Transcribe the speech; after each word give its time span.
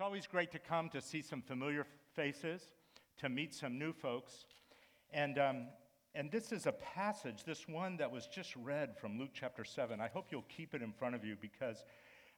it's 0.00 0.06
always 0.06 0.26
great 0.26 0.50
to 0.50 0.58
come 0.58 0.88
to 0.88 0.98
see 0.98 1.20
some 1.20 1.42
familiar 1.42 1.84
faces, 2.16 2.62
to 3.18 3.28
meet 3.28 3.54
some 3.54 3.78
new 3.78 3.92
folks. 3.92 4.46
And, 5.12 5.38
um, 5.38 5.66
and 6.14 6.32
this 6.32 6.52
is 6.52 6.64
a 6.64 6.72
passage, 6.72 7.44
this 7.44 7.68
one 7.68 7.98
that 7.98 8.10
was 8.10 8.26
just 8.26 8.56
read 8.56 8.96
from 8.96 9.18
Luke 9.18 9.32
chapter 9.34 9.62
7. 9.62 10.00
I 10.00 10.08
hope 10.08 10.28
you'll 10.30 10.46
keep 10.48 10.72
it 10.72 10.80
in 10.80 10.90
front 10.90 11.16
of 11.16 11.22
you 11.22 11.36
because 11.38 11.84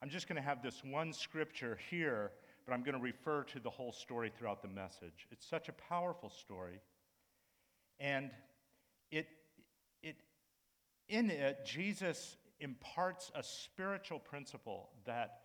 I'm 0.03 0.09
just 0.09 0.27
going 0.27 0.35
to 0.35 0.43
have 0.43 0.61
this 0.61 0.83
one 0.83 1.13
scripture 1.13 1.79
here, 1.89 2.33
but 2.67 2.73
I'm 2.73 2.83
going 2.83 2.97
to 2.97 3.01
refer 3.01 3.45
to 3.45 3.61
the 3.61 3.71
whole 3.71 3.93
story 3.93 4.33
throughout 4.37 4.61
the 4.61 4.67
message. 4.67 5.29
It's 5.31 5.49
such 5.49 5.69
a 5.69 5.73
powerful 5.73 6.31
story. 6.31 6.81
And 8.01 8.33
it, 9.13 9.29
it, 10.03 10.17
in 11.09 11.31
it, 11.31 11.65
Jesus 11.65 12.39
imparts 12.59 13.31
a 13.37 13.43
spiritual 13.45 14.19
principle 14.19 14.91
that 15.07 15.42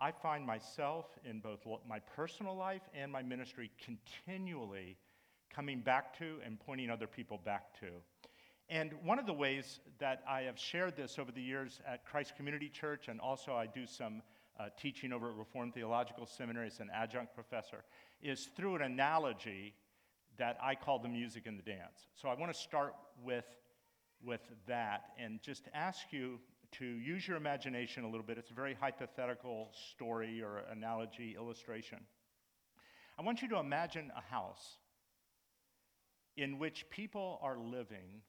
I 0.00 0.12
find 0.12 0.46
myself 0.46 1.06
in 1.24 1.40
both 1.40 1.66
my 1.88 1.98
personal 1.98 2.56
life 2.56 2.82
and 2.94 3.10
my 3.10 3.22
ministry 3.22 3.70
continually 3.84 4.96
coming 5.52 5.80
back 5.80 6.16
to 6.18 6.36
and 6.44 6.58
pointing 6.60 6.88
other 6.90 7.06
people 7.06 7.40
back 7.44 7.78
to. 7.80 7.86
And 8.68 8.92
one 9.02 9.18
of 9.18 9.26
the 9.26 9.32
ways 9.32 9.80
that 9.98 10.22
I 10.28 10.42
have 10.42 10.58
shared 10.58 10.94
this 10.94 11.18
over 11.18 11.32
the 11.32 11.42
years 11.42 11.80
at 11.86 12.04
Christ 12.04 12.36
Community 12.36 12.68
Church, 12.68 13.08
and 13.08 13.18
also 13.18 13.54
I 13.54 13.66
do 13.66 13.86
some 13.86 14.22
uh, 14.60 14.68
teaching 14.80 15.12
over 15.12 15.30
at 15.30 15.36
Reformed 15.36 15.74
Theological 15.74 16.26
Seminary 16.26 16.66
as 16.66 16.78
an 16.80 16.90
adjunct 16.94 17.34
professor, 17.34 17.84
is 18.22 18.50
through 18.56 18.76
an 18.76 18.82
analogy 18.82 19.74
that 20.36 20.58
I 20.62 20.74
call 20.74 20.98
the 20.98 21.08
music 21.08 21.46
and 21.46 21.58
the 21.58 21.62
dance. 21.62 22.08
So 22.14 22.28
I 22.28 22.34
want 22.34 22.52
to 22.52 22.58
start 22.58 22.94
with, 23.24 23.46
with 24.22 24.42
that 24.66 25.10
and 25.18 25.42
just 25.42 25.64
ask 25.74 26.12
you 26.12 26.38
to 26.72 26.84
use 26.84 27.26
your 27.26 27.36
imagination 27.36 28.04
a 28.04 28.08
little 28.08 28.24
bit. 28.24 28.38
It's 28.38 28.50
a 28.50 28.54
very 28.54 28.74
hypothetical 28.74 29.70
story 29.92 30.42
or 30.42 30.58
analogy 30.70 31.34
illustration. 31.36 31.98
I 33.18 33.22
want 33.22 33.42
you 33.42 33.48
to 33.48 33.58
imagine 33.58 34.12
a 34.16 34.20
house 34.20 34.78
in 36.36 36.58
which 36.58 36.88
people 36.90 37.38
are 37.42 37.58
living, 37.58 38.22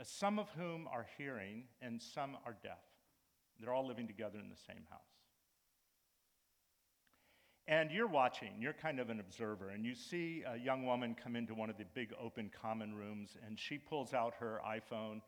uh, 0.00 0.04
some 0.04 0.38
of 0.38 0.48
whom 0.56 0.88
are 0.88 1.06
hearing 1.18 1.64
and 1.82 2.00
some 2.00 2.36
are 2.46 2.56
deaf. 2.62 2.78
They're 3.58 3.74
all 3.74 3.86
living 3.86 4.06
together 4.06 4.38
in 4.38 4.48
the 4.48 4.56
same 4.56 4.84
house. 4.88 5.00
And 7.68 7.90
you're 7.90 8.08
watching, 8.08 8.52
you're 8.58 8.72
kind 8.72 8.98
of 8.98 9.10
an 9.10 9.20
observer, 9.20 9.68
and 9.68 9.84
you 9.84 9.94
see 9.94 10.42
a 10.50 10.56
young 10.56 10.86
woman 10.86 11.14
come 11.22 11.36
into 11.36 11.54
one 11.54 11.70
of 11.70 11.76
the 11.76 11.84
big 11.94 12.12
open 12.20 12.50
common 12.60 12.94
rooms, 12.94 13.36
and 13.46 13.58
she 13.58 13.78
pulls 13.78 14.12
out 14.14 14.34
her 14.40 14.60
iPhone 14.66 15.20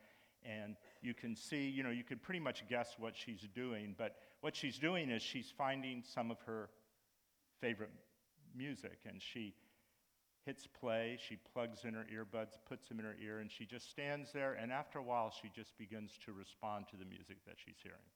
and 0.45 0.77
you 1.03 1.15
can 1.15 1.35
see, 1.35 1.69
you 1.69 1.83
know, 1.83 1.91
you 1.91 2.05
could 2.05 2.23
pretty 2.23 2.41
much 2.41 2.67
guess 2.69 2.95
what 2.99 3.15
she's 3.17 3.47
doing, 3.55 3.95
but 3.99 4.17
what 4.41 4.55
she's 4.55 4.79
doing 4.79 5.11
is 5.11 5.21
she's 5.21 5.53
finding 5.59 6.03
some 6.15 6.31
of 6.31 6.39
her 6.47 6.71
favorite 7.61 7.91
music, 8.57 8.99
and 9.05 9.21
she 9.21 9.55
hits 10.47 10.67
play, 10.67 11.19
she 11.29 11.37
plugs 11.53 11.85
in 11.85 11.95
her 11.95 12.07
earbuds, 12.13 12.59
puts 12.69 12.89
them 12.89 13.01
in 13.01 13.05
her 13.05 13.17
ear, 13.23 13.41
and 13.41 13.51
she 13.51 13.67
just 13.67 13.91
stands 13.91 14.33
there, 14.33 14.55
and 14.55 14.73
after 14.73 14.99
a 14.99 15.03
while, 15.03 15.33
she 15.43 15.51
just 15.55 15.77
begins 15.77 16.13
to 16.25 16.33
respond 16.33 16.87
to 16.91 16.97
the 16.97 17.05
music 17.05 17.37
that 17.47 17.57
she's 17.57 17.79
hearing. 17.83 18.11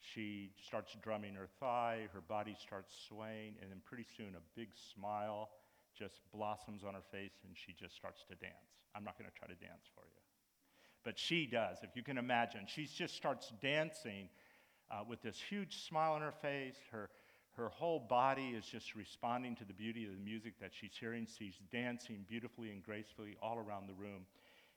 She 0.00 0.50
starts 0.66 0.96
drumming 1.02 1.34
her 1.34 1.48
thigh, 1.60 2.08
her 2.12 2.20
body 2.20 2.56
starts 2.58 2.94
swaying, 3.08 3.54
and 3.60 3.70
then 3.70 3.80
pretty 3.84 4.06
soon 4.16 4.34
a 4.36 4.58
big 4.58 4.68
smile 4.94 5.50
just 5.96 6.20
blossoms 6.34 6.82
on 6.82 6.94
her 6.94 7.04
face, 7.12 7.36
and 7.44 7.54
she 7.54 7.72
just 7.72 7.94
starts 7.94 8.24
to 8.28 8.34
dance. 8.36 8.72
I'm 8.96 9.04
not 9.04 9.18
going 9.18 9.30
to 9.30 9.38
try 9.38 9.46
to 9.48 9.60
dance 9.60 9.84
for 9.94 10.04
you 10.08 10.21
but 11.04 11.18
she 11.18 11.46
does, 11.46 11.78
if 11.82 11.90
you 11.94 12.02
can 12.02 12.18
imagine. 12.18 12.62
She 12.66 12.86
just 12.86 13.16
starts 13.16 13.52
dancing 13.60 14.28
uh, 14.90 15.02
with 15.08 15.22
this 15.22 15.40
huge 15.40 15.82
smile 15.86 16.12
on 16.12 16.20
her 16.20 16.32
face. 16.32 16.76
Her, 16.90 17.10
her 17.56 17.68
whole 17.68 18.00
body 18.00 18.50
is 18.56 18.64
just 18.64 18.94
responding 18.94 19.56
to 19.56 19.64
the 19.64 19.72
beauty 19.72 20.04
of 20.04 20.12
the 20.12 20.24
music 20.24 20.54
that 20.60 20.70
she's 20.72 20.92
hearing. 20.98 21.26
She's 21.38 21.58
dancing 21.70 22.24
beautifully 22.28 22.70
and 22.70 22.82
gracefully 22.82 23.36
all 23.42 23.58
around 23.58 23.88
the 23.88 23.94
room. 23.94 24.26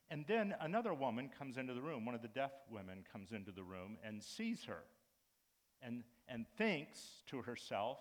And 0.09 0.25
then 0.28 0.53
another 0.62 0.94
woman 0.94 1.30
comes 1.38 1.58
into 1.58 1.74
the 1.74 1.81
room, 1.81 2.06
one 2.06 2.16
of 2.16 2.22
the 2.22 2.28
deaf 2.28 2.52
women 2.69 3.03
comes 3.12 3.31
into 3.31 3.52
the 3.52 3.64
room 3.64 3.97
and 4.03 4.24
sees 4.24 4.64
her 4.66 4.84
and, 5.81 6.03
and 6.28 6.46
thinks 6.58 7.00
to 7.28 7.41
herself, 7.41 7.97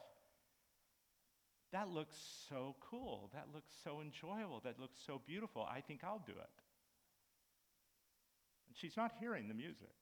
that 1.73 1.89
looks 1.89 2.15
so 2.49 2.77
cool. 2.81 3.31
That 3.35 3.47
looks 3.53 3.73
so 3.83 4.01
enjoyable. 4.01 4.61
That 4.65 4.79
looks 4.79 4.99
so 5.05 5.21
beautiful. 5.27 5.67
I 5.69 5.81
think 5.81 6.05
I'll 6.05 6.23
do 6.25 6.33
it. 6.33 6.49
And 8.69 8.77
she's 8.77 8.97
not 8.97 9.13
hearing 9.21 9.49
the 9.49 9.55
music. 9.55 9.95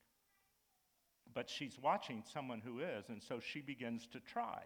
But 1.35 1.49
she's 1.49 1.79
watching 1.81 2.23
someone 2.33 2.61
who 2.61 2.81
is, 2.81 3.09
and 3.09 3.23
so 3.23 3.41
she 3.41 3.61
begins 3.61 4.07
to 4.13 4.21
try. 4.21 4.63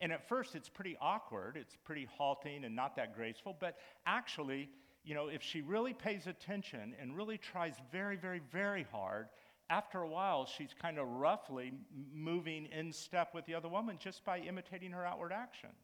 And 0.00 0.12
at 0.12 0.28
first, 0.28 0.54
it's 0.54 0.68
pretty 0.68 0.96
awkward, 1.00 1.56
it's 1.56 1.76
pretty 1.84 2.08
halting 2.16 2.64
and 2.64 2.74
not 2.74 2.96
that 2.96 3.14
graceful, 3.14 3.56
but 3.58 3.76
actually, 4.06 4.70
you 5.04 5.14
know, 5.14 5.28
if 5.28 5.42
she 5.42 5.60
really 5.60 5.92
pays 5.92 6.26
attention 6.26 6.94
and 7.00 7.16
really 7.16 7.36
tries 7.36 7.74
very, 7.90 8.16
very, 8.16 8.40
very 8.52 8.86
hard, 8.92 9.28
after 9.70 10.00
a 10.00 10.08
while, 10.08 10.46
she's 10.46 10.74
kind 10.80 10.98
of 10.98 11.06
roughly 11.06 11.72
moving 12.14 12.66
in 12.66 12.92
step 12.92 13.34
with 13.34 13.44
the 13.44 13.54
other 13.54 13.68
woman 13.68 13.98
just 13.98 14.24
by 14.24 14.38
imitating 14.38 14.92
her 14.92 15.04
outward 15.04 15.32
actions. 15.32 15.74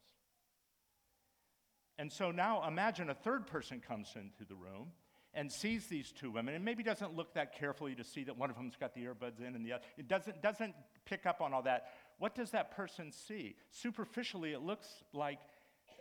And 1.97 2.11
so 2.11 2.31
now 2.31 2.67
imagine 2.67 3.09
a 3.09 3.13
third 3.13 3.47
person 3.47 3.81
comes 3.85 4.13
into 4.15 4.43
the 4.47 4.55
room 4.55 4.87
and 5.35 5.51
sees 5.51 5.87
these 5.87 6.11
two 6.11 6.31
women 6.31 6.55
and 6.55 6.63
maybe 6.63 6.81
doesn't 6.81 7.15
look 7.15 7.33
that 7.33 7.57
carefully 7.57 7.93
to 7.93 8.03
see 8.03 8.23
that 8.23 8.37
one 8.37 8.49
of 8.49 8.55
them's 8.55 8.75
got 8.77 8.95
the 8.95 9.01
earbuds 9.01 9.39
in 9.39 9.53
and 9.55 9.65
the 9.65 9.73
other 9.73 9.83
it 9.97 10.07
doesn't, 10.07 10.41
doesn't 10.41 10.73
pick 11.05 11.25
up 11.25 11.41
on 11.41 11.53
all 11.53 11.61
that. 11.61 11.87
What 12.17 12.33
does 12.33 12.51
that 12.51 12.75
person 12.75 13.11
see? 13.11 13.55
Superficially 13.69 14.53
it 14.53 14.61
looks 14.61 14.87
like 15.13 15.39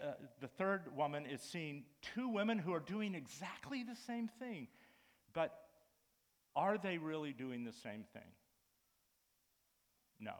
uh, 0.02 0.12
the 0.40 0.48
third 0.48 0.96
woman 0.96 1.26
is 1.26 1.42
seeing 1.42 1.84
two 2.14 2.28
women 2.28 2.58
who 2.58 2.72
are 2.72 2.80
doing 2.80 3.14
exactly 3.14 3.82
the 3.82 3.96
same 4.06 4.28
thing. 4.38 4.68
But 5.32 5.52
are 6.54 6.78
they 6.78 6.98
really 6.98 7.32
doing 7.32 7.64
the 7.64 7.72
same 7.72 8.04
thing? 8.12 8.30
No. 10.20 10.34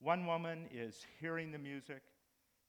One 0.00 0.26
woman 0.26 0.66
is 0.72 1.04
hearing 1.20 1.50
the 1.50 1.58
music 1.58 2.02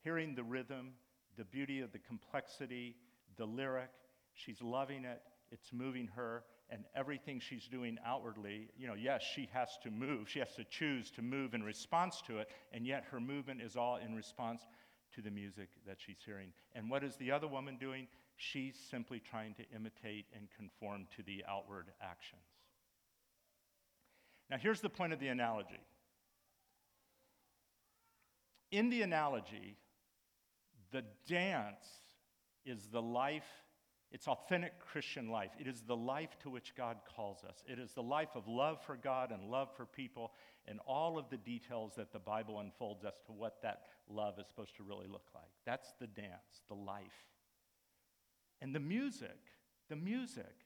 hearing 0.04 0.36
the 0.36 0.44
rhythm 0.44 0.94
the 1.38 1.44
beauty 1.44 1.82
of 1.82 1.92
the 1.92 2.00
complexity 2.00 2.96
the 3.38 3.46
lyric 3.46 3.90
She's 4.36 4.62
loving 4.62 5.06
it. 5.06 5.22
It's 5.52 5.74
moving 5.74 6.08
her. 6.16 6.44
And 6.70 6.84
everything 6.96 7.40
she's 7.40 7.68
doing 7.68 7.98
outwardly, 8.06 8.70
you 8.78 8.88
know, 8.88 8.96
yes, 8.96 9.24
she 9.24 9.48
has 9.54 9.70
to 9.84 9.92
move. 9.92 10.28
She 10.28 10.40
has 10.40 10.56
to 10.56 10.64
choose 10.64 11.12
to 11.12 11.22
move 11.22 11.54
in 11.54 11.64
response 11.64 12.22
to 12.28 12.40
it. 12.40 12.50
And 12.74 12.86
yet 12.88 13.04
her 13.12 13.20
movement 13.20 13.62
is 13.62 13.76
all 13.76 13.98
in 13.98 14.16
response 14.16 14.62
to 15.14 15.22
the 15.22 15.32
music 15.32 15.70
that 15.88 15.98
she's 16.00 16.18
hearing. 16.26 16.52
And 16.74 16.90
what 16.90 17.04
is 17.04 17.16
the 17.18 17.32
other 17.32 17.48
woman 17.48 17.78
doing? 17.80 18.08
She's 18.38 18.76
simply 18.90 19.20
trying 19.20 19.54
to 19.56 19.64
imitate 19.74 20.26
and 20.36 20.48
conform 20.58 21.06
to 21.16 21.24
the 21.24 21.44
outward 21.48 21.92
actions. 22.02 22.42
Now, 24.50 24.58
here's 24.58 24.82
the 24.82 24.90
point 24.90 25.14
of 25.14 25.20
the 25.20 25.30
analogy. 25.30 25.80
In 28.72 28.90
the 28.90 29.04
analogy, 29.04 29.78
the 30.92 31.04
dance 31.28 31.86
is 32.66 32.88
the 32.92 33.02
life 33.02 33.44
it's 34.16 34.30
authentic 34.30 34.80
Christian 34.80 35.28
life. 35.28 35.52
It 35.60 35.68
is 35.68 35.82
the 35.82 35.96
life 35.96 36.40
to 36.44 36.50
which 36.50 36.74
God 36.74 36.96
calls 37.18 37.44
us. 37.44 37.66
It 37.68 37.80
is 37.80 37.92
the 37.92 38.02
life 38.02 38.30
of 38.36 38.48
love 38.48 38.82
for 38.82 38.96
God 38.96 39.30
and 39.30 39.52
love 39.52 39.68
for 39.76 39.86
people 39.86 40.32
and 40.70 40.80
all 40.88 41.18
of 41.18 41.30
the 41.30 41.36
details 41.36 41.96
that 41.98 42.14
the 42.14 42.20
Bible 42.20 42.62
unfolds 42.62 43.04
as 43.04 43.16
to 43.26 43.34
what 43.34 43.62
that 43.62 43.82
love 44.10 44.40
is 44.40 44.48
supposed 44.48 44.78
to 44.78 44.84
really 44.84 45.06
look 45.06 45.26
like. 45.36 45.52
That's 45.66 45.92
the 46.00 46.08
dance, 46.08 46.62
the 46.70 46.76
life. 46.76 47.26
And 48.62 48.74
the 48.74 48.80
music, 48.80 49.38
the 49.90 49.98
music 49.98 50.64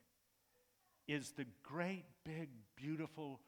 is 1.08 1.32
the 1.32 1.46
great, 1.64 2.04
big, 2.24 2.50
beautiful, 2.76 3.40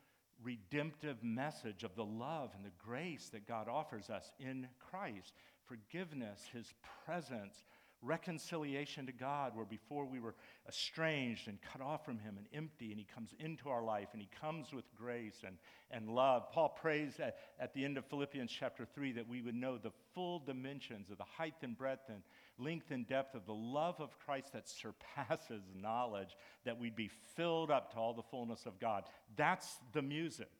redemptive 0.42 1.22
message 1.22 1.84
of 1.84 1.94
the 1.94 2.04
love 2.04 2.50
and 2.56 2.64
the 2.64 2.72
grace 2.84 3.28
that 3.28 3.46
God 3.46 3.68
offers 3.68 4.10
us 4.10 4.32
in 4.40 4.66
Christ 4.80 5.32
forgiveness, 5.64 6.48
His 6.52 6.74
presence 7.06 7.62
reconciliation 8.02 9.06
to 9.06 9.12
God, 9.12 9.54
where 9.54 9.64
before 9.64 10.04
we 10.04 10.20
were 10.20 10.34
estranged 10.68 11.48
and 11.48 11.58
cut 11.62 11.80
off 11.80 12.04
from 12.04 12.18
Him 12.18 12.36
and 12.36 12.46
empty, 12.52 12.90
and 12.90 12.98
He 12.98 13.06
comes 13.14 13.30
into 13.38 13.68
our 13.68 13.82
life 13.82 14.08
and 14.12 14.20
He 14.20 14.28
comes 14.40 14.72
with 14.72 14.84
grace 14.94 15.42
and, 15.46 15.56
and 15.90 16.08
love. 16.08 16.50
Paul 16.52 16.68
prays 16.68 17.20
at, 17.20 17.36
at 17.60 17.72
the 17.74 17.84
end 17.84 17.96
of 17.96 18.04
Philippians 18.06 18.50
chapter 18.50 18.84
3 18.84 19.12
that 19.12 19.28
we 19.28 19.42
would 19.42 19.54
know 19.54 19.78
the 19.78 19.92
full 20.14 20.40
dimensions 20.40 21.10
of 21.10 21.18
the 21.18 21.24
height 21.24 21.54
and 21.62 21.76
breadth 21.76 22.08
and 22.08 22.22
length 22.58 22.90
and 22.90 23.06
depth 23.06 23.34
of 23.34 23.46
the 23.46 23.54
love 23.54 23.96
of 24.00 24.18
Christ 24.18 24.52
that 24.52 24.68
surpasses 24.68 25.62
knowledge, 25.74 26.36
that 26.64 26.78
we'd 26.78 26.96
be 26.96 27.10
filled 27.36 27.70
up 27.70 27.92
to 27.92 27.98
all 27.98 28.14
the 28.14 28.22
fullness 28.22 28.66
of 28.66 28.78
God. 28.80 29.04
That's 29.36 29.68
the 29.92 30.02
music. 30.02 30.50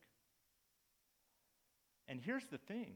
And 2.07 2.19
here's 2.19 2.47
the 2.47 2.57
thing 2.57 2.95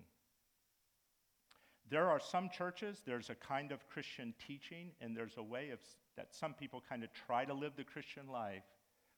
there 1.89 2.10
are 2.10 2.19
some 2.19 2.50
churches, 2.50 3.01
there's 3.06 3.30
a 3.30 3.36
kind 3.36 3.72
of 3.72 3.88
Christian 3.88 4.34
teaching, 4.45 4.92
and 5.01 5.16
there's 5.16 5.38
a 5.38 5.44
way 5.44 5.69
of, 5.69 5.80
that 6.18 6.34
some 6.34 6.54
people 6.54 6.84
kind 6.88 7.04
of 7.04 7.10
try 7.13 7.45
to 7.45 7.54
live 7.54 7.74
the 7.78 7.84
Christian 7.84 8.28
life 8.28 8.63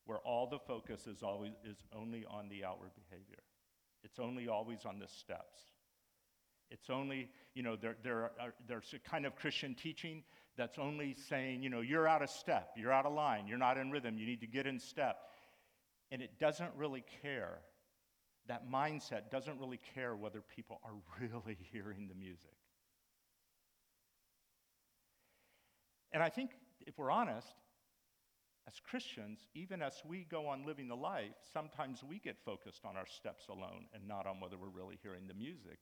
where 0.06 0.20
all 0.20 0.48
the 0.48 0.60
focus 0.60 1.08
is, 1.08 1.24
always, 1.24 1.52
is 1.64 1.78
only 1.96 2.26
on 2.30 2.50
the 2.50 2.64
outward 2.64 2.92
behavior. 2.96 3.44
It's 4.04 4.20
only 4.20 4.48
always 4.48 4.86
on 4.86 5.00
the 5.00 5.08
steps. 5.08 5.60
It's 6.72 6.90
only, 6.90 7.30
you 7.56 7.64
know, 7.64 7.76
there, 7.76 7.96
there 8.04 8.32
are, 8.40 8.54
there's 8.68 8.94
a 8.94 9.10
kind 9.10 9.26
of 9.26 9.36
Christian 9.36 9.76
teaching 9.76 10.24
that's 10.56 10.78
only 10.78 11.16
saying, 11.28 11.64
you 11.64 11.70
know, 11.70 11.82
you're 11.82 12.08
out 12.08 12.22
of 12.22 12.30
step, 12.30 12.72
you're 12.78 12.92
out 12.92 13.06
of 13.06 13.14
line, 13.14 13.48
you're 13.48 13.58
not 13.58 13.78
in 13.78 13.92
rhythm, 13.92 14.18
you 14.18 14.26
need 14.26 14.42
to 14.42 14.48
get 14.48 14.68
in 14.68 14.80
step. 14.80 15.18
And 16.12 16.22
it 16.22 16.40
doesn't 16.40 16.72
really 16.76 17.04
care. 17.22 17.60
That 18.50 18.70
mindset 18.70 19.30
doesn't 19.32 19.60
really 19.60 19.80
care 19.94 20.16
whether 20.16 20.42
people 20.42 20.82
are 20.84 20.96
really 21.22 21.58
hearing 21.72 22.10
the 22.10 22.16
music. 22.16 22.58
And 26.12 26.24
I 26.24 26.30
think 26.30 26.52
if 26.86 26.98
we're 26.98 27.12
honest, 27.12 27.54
as 28.68 28.74
Christians, 28.80 29.40
even 29.54 29.82
as 29.82 30.02
we 30.08 30.26
go 30.30 30.48
on 30.48 30.66
living 30.66 30.88
the 30.88 30.96
life, 30.96 31.36
sometimes 31.54 32.04
we 32.04 32.20
get 32.20 32.38
focused 32.44 32.86
on 32.86 32.98
our 32.98 33.06
steps 33.06 33.48
alone 33.48 33.86
and 33.94 34.08
not 34.08 34.26
on 34.26 34.40
whether 34.40 34.58
we're 34.58 34.70
really 34.70 35.00
hearing 35.02 35.28
the 35.28 35.34
music. 35.34 35.78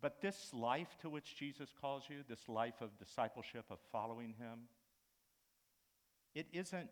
But 0.00 0.20
this 0.20 0.52
life 0.52 0.96
to 1.00 1.10
which 1.10 1.36
Jesus 1.36 1.70
calls 1.78 2.04
you, 2.08 2.16
this 2.28 2.48
life 2.48 2.80
of 2.80 2.98
discipleship, 2.98 3.64
of 3.70 3.78
following 3.92 4.34
him, 4.38 4.68
it 6.34 6.46
isn't 6.52 6.90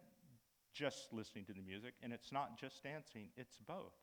just 0.73 1.13
listening 1.13 1.45
to 1.47 1.53
the 1.53 1.63
music 1.63 1.95
and 2.03 2.13
it's 2.13 2.33
not 2.33 2.59
just 2.59 2.83
dancing, 2.83 3.29
it's 3.37 3.57
both. 3.67 3.95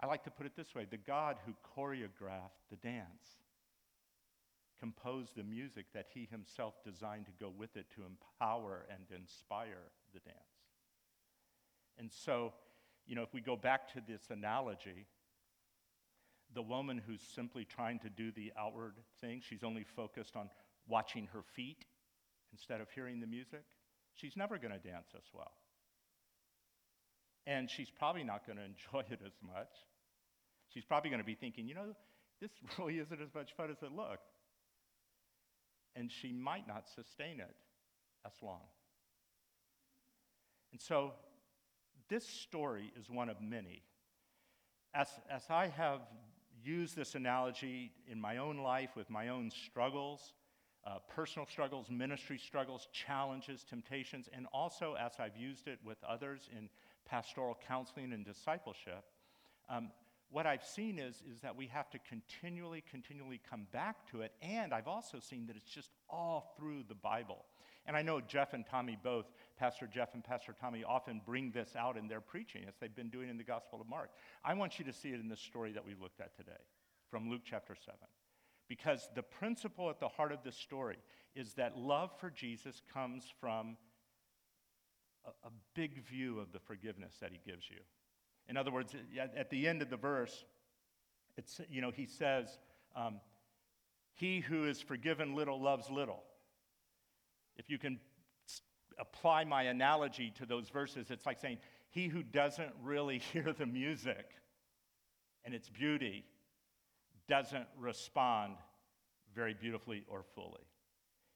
I 0.00 0.06
like 0.06 0.24
to 0.24 0.30
put 0.30 0.46
it 0.46 0.56
this 0.56 0.74
way 0.74 0.86
the 0.88 0.96
God 0.96 1.36
who 1.46 1.54
choreographed 1.76 2.68
the 2.70 2.76
dance 2.76 3.40
composed 4.78 5.36
the 5.36 5.42
music 5.42 5.86
that 5.94 6.06
he 6.12 6.28
himself 6.30 6.74
designed 6.84 7.26
to 7.26 7.32
go 7.40 7.50
with 7.56 7.76
it 7.76 7.86
to 7.94 8.02
empower 8.02 8.86
and 8.90 9.04
inspire 9.18 9.90
the 10.12 10.20
dance. 10.20 10.36
And 11.98 12.10
so, 12.12 12.52
you 13.06 13.14
know, 13.14 13.22
if 13.22 13.32
we 13.32 13.40
go 13.40 13.56
back 13.56 13.90
to 13.94 14.02
this 14.06 14.22
analogy, 14.30 15.06
the 16.54 16.62
woman 16.62 17.00
who's 17.06 17.22
simply 17.22 17.64
trying 17.64 17.98
to 18.00 18.10
do 18.10 18.30
the 18.32 18.52
outward 18.58 18.94
thing, 19.20 19.40
she's 19.46 19.64
only 19.64 19.84
focused 19.84 20.36
on 20.36 20.50
watching 20.88 21.28
her 21.32 21.42
feet 21.42 21.84
instead 22.52 22.80
of 22.80 22.90
hearing 22.90 23.20
the 23.20 23.26
music, 23.26 23.64
she's 24.16 24.36
never 24.36 24.58
going 24.58 24.72
to 24.72 24.78
dance 24.78 25.08
as 25.16 25.24
well. 25.32 25.52
And 27.46 27.70
she's 27.70 27.90
probably 27.90 28.24
not 28.24 28.46
going 28.46 28.58
to 28.58 28.64
enjoy 28.64 29.06
it 29.10 29.20
as 29.24 29.34
much. 29.42 29.70
She's 30.74 30.84
probably 30.84 31.10
going 31.10 31.22
to 31.22 31.26
be 31.26 31.36
thinking, 31.36 31.68
you 31.68 31.74
know, 31.74 31.94
this 32.40 32.50
really 32.78 32.98
isn't 32.98 33.20
as 33.20 33.32
much 33.34 33.52
fun 33.56 33.70
as 33.70 33.82
it 33.82 33.92
looked 33.92 34.32
and 35.96 36.12
she 36.12 36.30
might 36.30 36.68
not 36.68 36.84
sustain 36.94 37.40
it 37.40 37.56
as 38.24 38.32
long. 38.42 38.60
And 40.70 40.80
so, 40.80 41.12
this 42.08 42.28
story 42.28 42.92
is 43.00 43.10
one 43.10 43.28
of 43.30 43.40
many. 43.40 43.82
As, 44.94 45.08
as 45.30 45.42
I 45.48 45.68
have 45.68 46.00
used 46.62 46.94
this 46.94 47.14
analogy 47.14 47.92
in 48.06 48.20
my 48.20 48.36
own 48.36 48.58
life 48.58 48.90
with 48.94 49.10
my 49.10 49.28
own 49.28 49.50
struggles, 49.50 50.34
uh, 50.86 50.98
personal 51.08 51.46
struggles, 51.46 51.90
ministry 51.90 52.38
struggles, 52.38 52.88
challenges, 52.92 53.64
temptations, 53.68 54.28
and 54.32 54.46
also 54.52 54.94
as 54.98 55.12
I've 55.18 55.36
used 55.36 55.66
it 55.66 55.78
with 55.84 55.98
others 56.08 56.48
in 56.56 56.68
pastoral 57.04 57.58
counseling 57.66 58.12
and 58.12 58.24
discipleship, 58.24 59.04
um, 59.68 59.90
what 60.30 60.46
I've 60.46 60.64
seen 60.64 60.98
is, 60.98 61.22
is 61.32 61.40
that 61.40 61.56
we 61.56 61.66
have 61.68 61.90
to 61.90 61.98
continually, 62.08 62.82
continually 62.90 63.40
come 63.48 63.66
back 63.72 64.10
to 64.10 64.22
it. 64.22 64.32
And 64.42 64.74
I've 64.74 64.88
also 64.88 65.18
seen 65.20 65.46
that 65.46 65.56
it's 65.56 65.70
just 65.70 65.90
all 66.10 66.54
through 66.58 66.84
the 66.88 66.94
Bible. 66.94 67.44
And 67.86 67.96
I 67.96 68.02
know 68.02 68.20
Jeff 68.20 68.52
and 68.52 68.66
Tommy 68.66 68.98
both, 69.00 69.26
Pastor 69.56 69.86
Jeff 69.86 70.14
and 70.14 70.24
Pastor 70.24 70.54
Tommy, 70.60 70.82
often 70.82 71.20
bring 71.24 71.52
this 71.52 71.76
out 71.76 71.96
in 71.96 72.08
their 72.08 72.20
preaching, 72.20 72.64
as 72.66 72.74
they've 72.80 72.94
been 72.94 73.10
doing 73.10 73.28
in 73.28 73.38
the 73.38 73.44
Gospel 73.44 73.80
of 73.80 73.88
Mark. 73.88 74.10
I 74.44 74.54
want 74.54 74.78
you 74.78 74.84
to 74.86 74.92
see 74.92 75.10
it 75.10 75.20
in 75.20 75.28
the 75.28 75.36
story 75.36 75.72
that 75.72 75.86
we've 75.86 76.00
looked 76.00 76.20
at 76.20 76.36
today 76.36 76.58
from 77.08 77.30
Luke 77.30 77.42
chapter 77.44 77.76
7. 77.76 77.96
Because 78.68 79.08
the 79.14 79.22
principle 79.22 79.90
at 79.90 80.00
the 80.00 80.08
heart 80.08 80.32
of 80.32 80.42
this 80.42 80.56
story 80.56 80.96
is 81.34 81.54
that 81.54 81.76
love 81.76 82.10
for 82.18 82.30
Jesus 82.30 82.82
comes 82.92 83.24
from 83.40 83.76
a, 85.24 85.30
a 85.46 85.50
big 85.74 86.04
view 86.04 86.40
of 86.40 86.52
the 86.52 86.58
forgiveness 86.58 87.14
that 87.20 87.30
he 87.30 87.40
gives 87.48 87.70
you. 87.70 87.78
In 88.48 88.56
other 88.56 88.70
words, 88.70 88.94
at 89.36 89.50
the 89.50 89.66
end 89.66 89.82
of 89.82 89.90
the 89.90 89.96
verse, 89.96 90.44
it's, 91.36 91.60
you 91.68 91.80
know, 91.80 91.90
he 91.90 92.06
says, 92.06 92.58
um, 92.94 93.20
He 94.14 94.40
who 94.40 94.64
is 94.64 94.80
forgiven 94.80 95.34
little 95.34 95.60
loves 95.60 95.90
little. 95.90 96.22
If 97.56 97.68
you 97.68 97.78
can 97.78 97.98
apply 98.98 99.44
my 99.44 99.64
analogy 99.64 100.32
to 100.38 100.46
those 100.46 100.68
verses, 100.68 101.10
it's 101.10 101.26
like 101.26 101.38
saying, 101.38 101.58
He 101.90 102.06
who 102.08 102.22
doesn't 102.22 102.72
really 102.82 103.18
hear 103.32 103.52
the 103.52 103.66
music 103.66 104.26
and 105.44 105.54
its 105.54 105.68
beauty 105.68 106.24
doesn't 107.28 107.66
respond 107.78 108.56
very 109.34 109.54
beautifully 109.54 110.04
or 110.08 110.24
fully. 110.34 110.66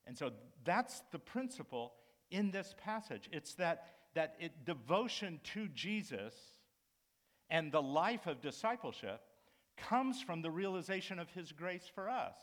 And 0.07 0.17
so 0.17 0.31
that's 0.65 1.03
the 1.13 1.19
principle 1.19 1.93
in 2.31 2.51
this 2.51 2.75
passage. 2.83 3.29
It's 3.33 3.55
that, 3.55 3.87
that 4.15 4.35
it, 4.41 4.65
devotion 4.65 5.41
to 5.55 5.69
Jesus 5.69 6.35
and 7.51 7.71
the 7.73 7.83
life 7.83 8.27
of 8.27 8.41
discipleship 8.41 9.21
comes 9.77 10.23
from 10.23 10.43
the 10.43 10.51
realization 10.51 11.19
of 11.19 11.31
His 11.31 11.53
grace 11.53 11.91
for 11.95 12.09
us. 12.09 12.37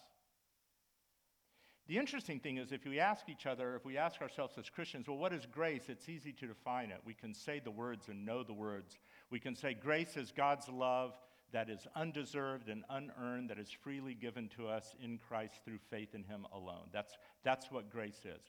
The 1.88 1.98
interesting 1.98 2.42
thing 2.42 2.58
is, 2.58 2.74
if 2.74 2.84
we 2.84 3.00
ask 3.00 3.30
each 3.30 3.46
other, 3.46 3.76
if 3.76 3.86
we 3.86 3.98
ask 3.98 4.22
ourselves 4.22 4.56
as 4.58 4.70
Christians, 4.70 5.08
well, 5.08 5.18
what 5.18 5.32
is 5.32 5.46
grace? 5.46 5.84
It's 5.88 6.10
easy 6.10 6.34
to 6.34 6.48
define 6.48 6.92
it. 6.92 7.00
We 7.06 7.14
can 7.14 7.34
say 7.34 7.62
the 7.64 7.72
words 7.72 8.10
and 8.10 8.26
know 8.26 8.44
the 8.44 8.54
words. 8.54 8.98
We 9.30 9.40
can 9.40 9.56
say 9.56 9.74
grace 9.74 10.18
is 10.18 10.34
God's 10.36 10.68
love 10.68 11.14
that 11.54 11.70
is 11.70 11.88
undeserved 11.96 12.70
and 12.70 12.84
unearned, 12.90 13.50
that 13.50 13.60
is 13.60 13.72
freely 13.72 14.14
given 14.14 14.50
to 14.50 14.68
us 14.68 14.96
in 15.02 15.18
Christ 15.18 15.54
through 15.64 15.80
faith 15.90 16.14
in 16.14 16.24
Him 16.24 16.46
alone. 16.54 16.90
That's, 16.92 17.18
that's 17.44 17.72
what 17.72 17.90
grace 17.90 18.26
is. 18.26 18.42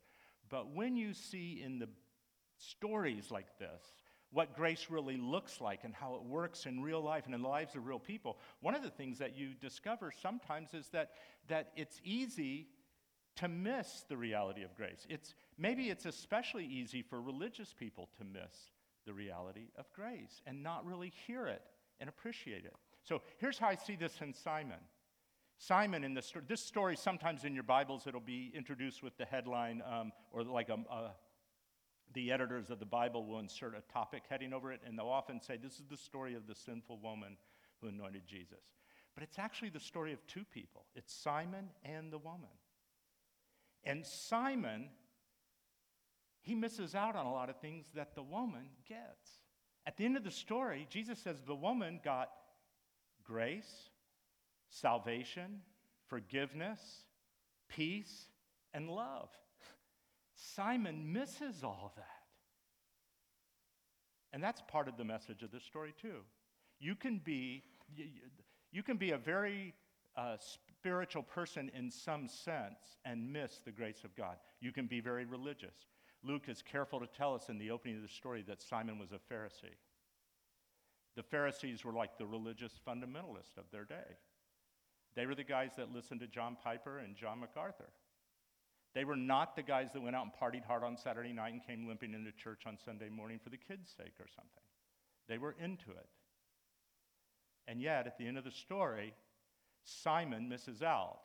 But 0.48 0.74
when 0.74 0.96
you 0.96 1.12
see 1.12 1.62
in 1.64 1.78
the 1.78 1.88
stories 2.58 3.30
like 3.30 3.58
this, 3.58 3.82
what 4.30 4.54
grace 4.54 4.88
really 4.90 5.16
looks 5.16 5.60
like 5.60 5.84
and 5.84 5.94
how 5.94 6.16
it 6.16 6.22
works 6.22 6.66
in 6.66 6.82
real 6.82 7.00
life 7.00 7.24
and 7.26 7.34
in 7.34 7.42
the 7.42 7.48
lives 7.48 7.74
of 7.74 7.86
real 7.86 7.98
people, 7.98 8.38
one 8.60 8.74
of 8.74 8.82
the 8.82 8.90
things 8.90 9.18
that 9.18 9.36
you 9.36 9.54
discover 9.54 10.12
sometimes 10.22 10.74
is 10.74 10.88
that, 10.88 11.12
that 11.48 11.72
it's 11.76 12.00
easy 12.04 12.68
to 13.36 13.48
miss 13.48 14.04
the 14.08 14.16
reality 14.16 14.64
of 14.64 14.74
grace. 14.74 15.06
It's, 15.08 15.34
maybe 15.56 15.88
it's 15.90 16.04
especially 16.04 16.66
easy 16.66 17.02
for 17.02 17.22
religious 17.22 17.72
people 17.72 18.08
to 18.18 18.24
miss 18.24 18.72
the 19.06 19.14
reality 19.14 19.68
of 19.76 19.90
grace 19.94 20.42
and 20.46 20.62
not 20.62 20.84
really 20.84 21.12
hear 21.26 21.46
it 21.46 21.62
and 22.00 22.08
appreciate 22.08 22.64
it. 22.64 22.74
So 23.08 23.22
here's 23.38 23.58
how 23.58 23.68
I 23.68 23.76
see 23.76 23.96
this 23.96 24.20
in 24.20 24.34
Simon. 24.34 24.76
Simon 25.56 26.04
in 26.04 26.12
the 26.12 26.20
story, 26.20 26.44
this 26.46 26.60
story 26.60 26.94
sometimes 26.94 27.44
in 27.44 27.54
your 27.54 27.62
Bibles 27.62 28.06
it'll 28.06 28.20
be 28.20 28.52
introduced 28.54 29.02
with 29.02 29.16
the 29.16 29.24
headline 29.24 29.82
um, 29.90 30.12
or 30.30 30.44
like 30.44 30.68
a, 30.68 30.74
a 30.92 31.12
the 32.12 32.30
editors 32.30 32.68
of 32.68 32.78
the 32.78 32.86
Bible 32.86 33.24
will 33.24 33.38
insert 33.38 33.74
a 33.74 33.92
topic 33.92 34.24
heading 34.28 34.52
over 34.52 34.72
it, 34.72 34.80
and 34.86 34.98
they'll 34.98 35.08
often 35.08 35.40
say, 35.40 35.56
This 35.56 35.74
is 35.74 35.86
the 35.88 35.96
story 35.96 36.34
of 36.34 36.46
the 36.46 36.54
sinful 36.54 36.98
woman 36.98 37.38
who 37.80 37.88
anointed 37.88 38.26
Jesus. 38.26 38.60
But 39.14 39.22
it's 39.22 39.38
actually 39.38 39.70
the 39.70 39.80
story 39.80 40.12
of 40.12 40.26
two 40.26 40.44
people 40.44 40.84
it's 40.94 41.14
Simon 41.14 41.70
and 41.82 42.12
the 42.12 42.18
woman. 42.18 42.50
And 43.84 44.04
Simon, 44.04 44.90
he 46.42 46.54
misses 46.54 46.94
out 46.94 47.16
on 47.16 47.24
a 47.24 47.32
lot 47.32 47.48
of 47.48 47.58
things 47.58 47.86
that 47.94 48.14
the 48.14 48.22
woman 48.22 48.66
gets. 48.86 49.40
At 49.86 49.96
the 49.96 50.04
end 50.04 50.18
of 50.18 50.24
the 50.24 50.30
story, 50.30 50.86
Jesus 50.90 51.18
says 51.18 51.40
the 51.46 51.54
woman 51.54 52.00
got 52.04 52.28
grace, 53.28 53.90
salvation, 54.70 55.60
forgiveness, 56.06 56.80
peace, 57.68 58.28
and 58.72 58.88
love. 58.88 59.28
Simon 60.34 61.12
misses 61.12 61.62
all 61.62 61.92
that. 61.96 62.04
And 64.32 64.42
that's 64.42 64.62
part 64.68 64.88
of 64.88 64.96
the 64.96 65.04
message 65.04 65.42
of 65.42 65.50
this 65.50 65.64
story, 65.64 65.94
too. 66.00 66.20
You 66.78 66.94
can 66.94 67.18
be, 67.18 67.64
you 68.70 68.82
can 68.82 68.96
be 68.96 69.12
a 69.12 69.18
very 69.18 69.74
uh, 70.16 70.36
spiritual 70.80 71.22
person 71.22 71.70
in 71.74 71.90
some 71.90 72.28
sense 72.28 72.98
and 73.04 73.32
miss 73.32 73.60
the 73.64 73.72
grace 73.72 74.04
of 74.04 74.14
God. 74.16 74.36
You 74.60 74.72
can 74.72 74.86
be 74.86 75.00
very 75.00 75.24
religious. 75.24 75.86
Luke 76.22 76.48
is 76.48 76.62
careful 76.62 77.00
to 77.00 77.06
tell 77.06 77.34
us 77.34 77.48
in 77.48 77.58
the 77.58 77.70
opening 77.70 77.96
of 77.96 78.02
the 78.02 78.08
story 78.08 78.44
that 78.48 78.60
Simon 78.60 78.98
was 78.98 79.12
a 79.12 79.32
Pharisee. 79.32 79.76
The 81.16 81.22
Pharisees 81.22 81.84
were 81.84 81.92
like 81.92 82.16
the 82.16 82.26
religious 82.26 82.72
fundamentalists 82.86 83.56
of 83.56 83.64
their 83.72 83.84
day. 83.84 84.16
They 85.14 85.26
were 85.26 85.34
the 85.34 85.44
guys 85.44 85.72
that 85.76 85.92
listened 85.92 86.20
to 86.20 86.26
John 86.26 86.56
Piper 86.62 86.98
and 86.98 87.16
John 87.16 87.40
MacArthur. 87.40 87.90
They 88.94 89.04
were 89.04 89.16
not 89.16 89.56
the 89.56 89.62
guys 89.62 89.92
that 89.92 90.02
went 90.02 90.16
out 90.16 90.24
and 90.24 90.32
partied 90.32 90.64
hard 90.64 90.82
on 90.82 90.96
Saturday 90.96 91.32
night 91.32 91.52
and 91.52 91.66
came 91.66 91.86
limping 91.86 92.14
into 92.14 92.32
church 92.32 92.62
on 92.66 92.78
Sunday 92.78 93.08
morning 93.08 93.38
for 93.42 93.50
the 93.50 93.56
kids' 93.56 93.92
sake 93.96 94.14
or 94.20 94.26
something. 94.34 94.62
They 95.28 95.38
were 95.38 95.54
into 95.62 95.90
it. 95.90 96.08
And 97.66 97.82
yet, 97.82 98.06
at 98.06 98.16
the 98.16 98.26
end 98.26 98.38
of 98.38 98.44
the 98.44 98.50
story, 98.50 99.12
Simon 99.84 100.48
misses 100.48 100.82
out 100.82 101.18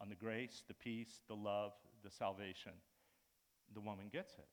on 0.00 0.08
the 0.08 0.14
grace, 0.14 0.62
the 0.68 0.74
peace, 0.74 1.20
the 1.28 1.34
love, 1.34 1.72
the 2.04 2.10
salvation. 2.10 2.72
The 3.74 3.80
woman 3.80 4.06
gets 4.12 4.34
it. 4.34 4.48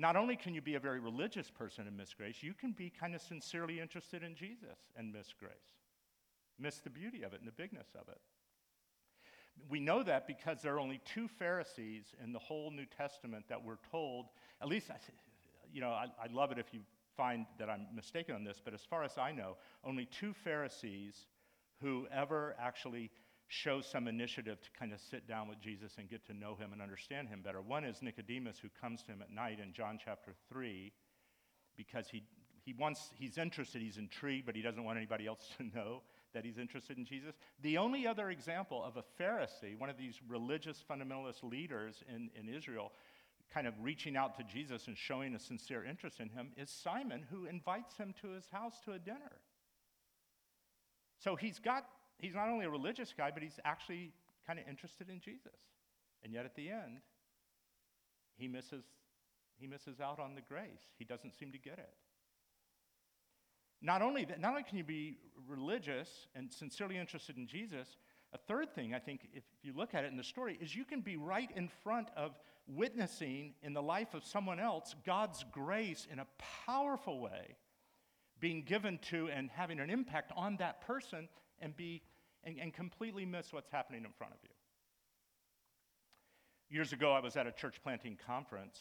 Not 0.00 0.16
only 0.16 0.34
can 0.34 0.54
you 0.54 0.62
be 0.62 0.76
a 0.76 0.80
very 0.80 0.98
religious 0.98 1.50
person 1.50 1.86
and 1.86 1.94
miss 1.94 2.14
grace, 2.14 2.36
you 2.40 2.54
can 2.54 2.72
be 2.72 2.88
kind 2.88 3.14
of 3.14 3.20
sincerely 3.20 3.80
interested 3.80 4.22
in 4.22 4.34
Jesus 4.34 4.78
and 4.96 5.12
miss 5.12 5.34
grace. 5.38 5.52
Miss 6.58 6.78
the 6.78 6.88
beauty 6.88 7.22
of 7.22 7.34
it 7.34 7.40
and 7.40 7.46
the 7.46 7.52
bigness 7.52 7.88
of 7.94 8.08
it. 8.08 8.18
We 9.68 9.78
know 9.78 10.02
that 10.02 10.26
because 10.26 10.62
there 10.62 10.74
are 10.74 10.80
only 10.80 11.02
two 11.04 11.28
Pharisees 11.28 12.14
in 12.24 12.32
the 12.32 12.38
whole 12.38 12.70
New 12.70 12.86
Testament 12.86 13.44
that 13.50 13.62
we're 13.62 13.76
told, 13.90 14.28
at 14.62 14.68
least, 14.68 14.90
you 15.70 15.82
know, 15.82 15.90
I, 15.90 16.06
I 16.22 16.32
love 16.32 16.50
it 16.50 16.58
if 16.58 16.72
you 16.72 16.80
find 17.14 17.44
that 17.58 17.68
I'm 17.68 17.86
mistaken 17.94 18.34
on 18.34 18.42
this, 18.42 18.58
but 18.64 18.72
as 18.72 18.80
far 18.80 19.04
as 19.04 19.18
I 19.18 19.32
know, 19.32 19.58
only 19.84 20.06
two 20.06 20.32
Pharisees 20.32 21.26
who 21.82 22.06
ever 22.10 22.56
actually 22.58 23.10
show 23.50 23.80
some 23.80 24.06
initiative 24.06 24.60
to 24.60 24.70
kind 24.78 24.92
of 24.92 25.00
sit 25.00 25.26
down 25.26 25.48
with 25.48 25.60
Jesus 25.60 25.94
and 25.98 26.08
get 26.08 26.24
to 26.26 26.32
know 26.32 26.54
him 26.54 26.72
and 26.72 26.80
understand 26.80 27.28
him 27.28 27.42
better. 27.42 27.60
One 27.60 27.84
is 27.84 28.00
Nicodemus, 28.00 28.58
who 28.60 28.68
comes 28.80 29.02
to 29.02 29.12
him 29.12 29.22
at 29.22 29.32
night 29.32 29.58
in 29.60 29.72
John 29.72 29.98
chapter 30.02 30.34
3 30.48 30.92
because 31.76 32.06
he, 32.08 32.22
he 32.64 32.74
wants, 32.74 33.10
he's 33.18 33.38
interested, 33.38 33.82
he's 33.82 33.98
intrigued, 33.98 34.46
but 34.46 34.54
he 34.54 34.62
doesn't 34.62 34.84
want 34.84 34.98
anybody 34.98 35.26
else 35.26 35.50
to 35.56 35.64
know 35.64 36.02
that 36.32 36.44
he's 36.44 36.58
interested 36.58 36.96
in 36.96 37.04
Jesus. 37.04 37.34
The 37.60 37.76
only 37.76 38.06
other 38.06 38.30
example 38.30 38.84
of 38.84 38.96
a 38.96 39.02
Pharisee, 39.20 39.76
one 39.76 39.90
of 39.90 39.98
these 39.98 40.20
religious 40.28 40.84
fundamentalist 40.88 41.42
leaders 41.42 42.04
in, 42.08 42.30
in 42.38 42.48
Israel, 42.48 42.92
kind 43.52 43.66
of 43.66 43.74
reaching 43.82 44.16
out 44.16 44.36
to 44.36 44.44
Jesus 44.44 44.86
and 44.86 44.96
showing 44.96 45.34
a 45.34 45.40
sincere 45.40 45.84
interest 45.84 46.20
in 46.20 46.28
him, 46.28 46.52
is 46.56 46.70
Simon, 46.70 47.24
who 47.32 47.46
invites 47.46 47.96
him 47.96 48.14
to 48.22 48.28
his 48.28 48.46
house 48.52 48.74
to 48.84 48.92
a 48.92 48.98
dinner. 49.00 49.40
So 51.18 51.34
he's 51.34 51.58
got, 51.58 51.86
he's 52.20 52.34
not 52.34 52.48
only 52.48 52.66
a 52.66 52.70
religious 52.70 53.14
guy, 53.16 53.30
but 53.32 53.42
he's 53.42 53.58
actually 53.64 54.12
kind 54.46 54.58
of 54.58 54.66
interested 54.68 55.08
in 55.08 55.20
Jesus. 55.20 55.58
And 56.22 56.32
yet 56.32 56.44
at 56.44 56.54
the 56.54 56.70
end, 56.70 56.98
he 58.36 58.48
misses, 58.48 58.84
he 59.58 59.66
misses 59.66 60.00
out 60.00 60.18
on 60.18 60.34
the 60.34 60.40
grace. 60.40 60.82
He 60.98 61.04
doesn't 61.04 61.34
seem 61.34 61.52
to 61.52 61.58
get 61.58 61.78
it. 61.78 61.92
Not 63.82 64.02
only, 64.02 64.24
that, 64.26 64.40
not 64.40 64.50
only 64.50 64.62
can 64.62 64.76
you 64.76 64.84
be 64.84 65.16
religious 65.48 66.28
and 66.34 66.52
sincerely 66.52 66.98
interested 66.98 67.36
in 67.36 67.46
Jesus, 67.46 67.96
a 68.32 68.38
third 68.38 68.74
thing, 68.74 68.94
I 68.94 68.98
think, 68.98 69.28
if 69.32 69.42
you 69.62 69.72
look 69.74 69.94
at 69.94 70.04
it 70.04 70.10
in 70.10 70.16
the 70.16 70.24
story, 70.24 70.58
is 70.60 70.74
you 70.74 70.84
can 70.84 71.00
be 71.00 71.16
right 71.16 71.50
in 71.56 71.68
front 71.82 72.08
of 72.16 72.38
witnessing 72.66 73.54
in 73.62 73.72
the 73.72 73.82
life 73.82 74.14
of 74.14 74.24
someone 74.24 74.60
else 74.60 74.94
God's 75.04 75.44
grace 75.50 76.06
in 76.10 76.18
a 76.18 76.26
powerful 76.66 77.20
way 77.20 77.56
being 78.38 78.62
given 78.62 78.98
to 79.10 79.28
and 79.28 79.50
having 79.50 79.80
an 79.80 79.90
impact 79.90 80.32
on 80.36 80.56
that 80.58 80.80
person 80.86 81.28
and 81.60 81.76
be 81.76 82.02
and, 82.44 82.58
and 82.58 82.72
completely 82.72 83.24
miss 83.24 83.52
what's 83.52 83.70
happening 83.70 84.04
in 84.04 84.12
front 84.12 84.32
of 84.32 84.38
you. 84.42 84.50
Years 86.70 86.92
ago, 86.92 87.12
I 87.12 87.20
was 87.20 87.36
at 87.36 87.46
a 87.46 87.52
church 87.52 87.82
planting 87.82 88.16
conference, 88.26 88.78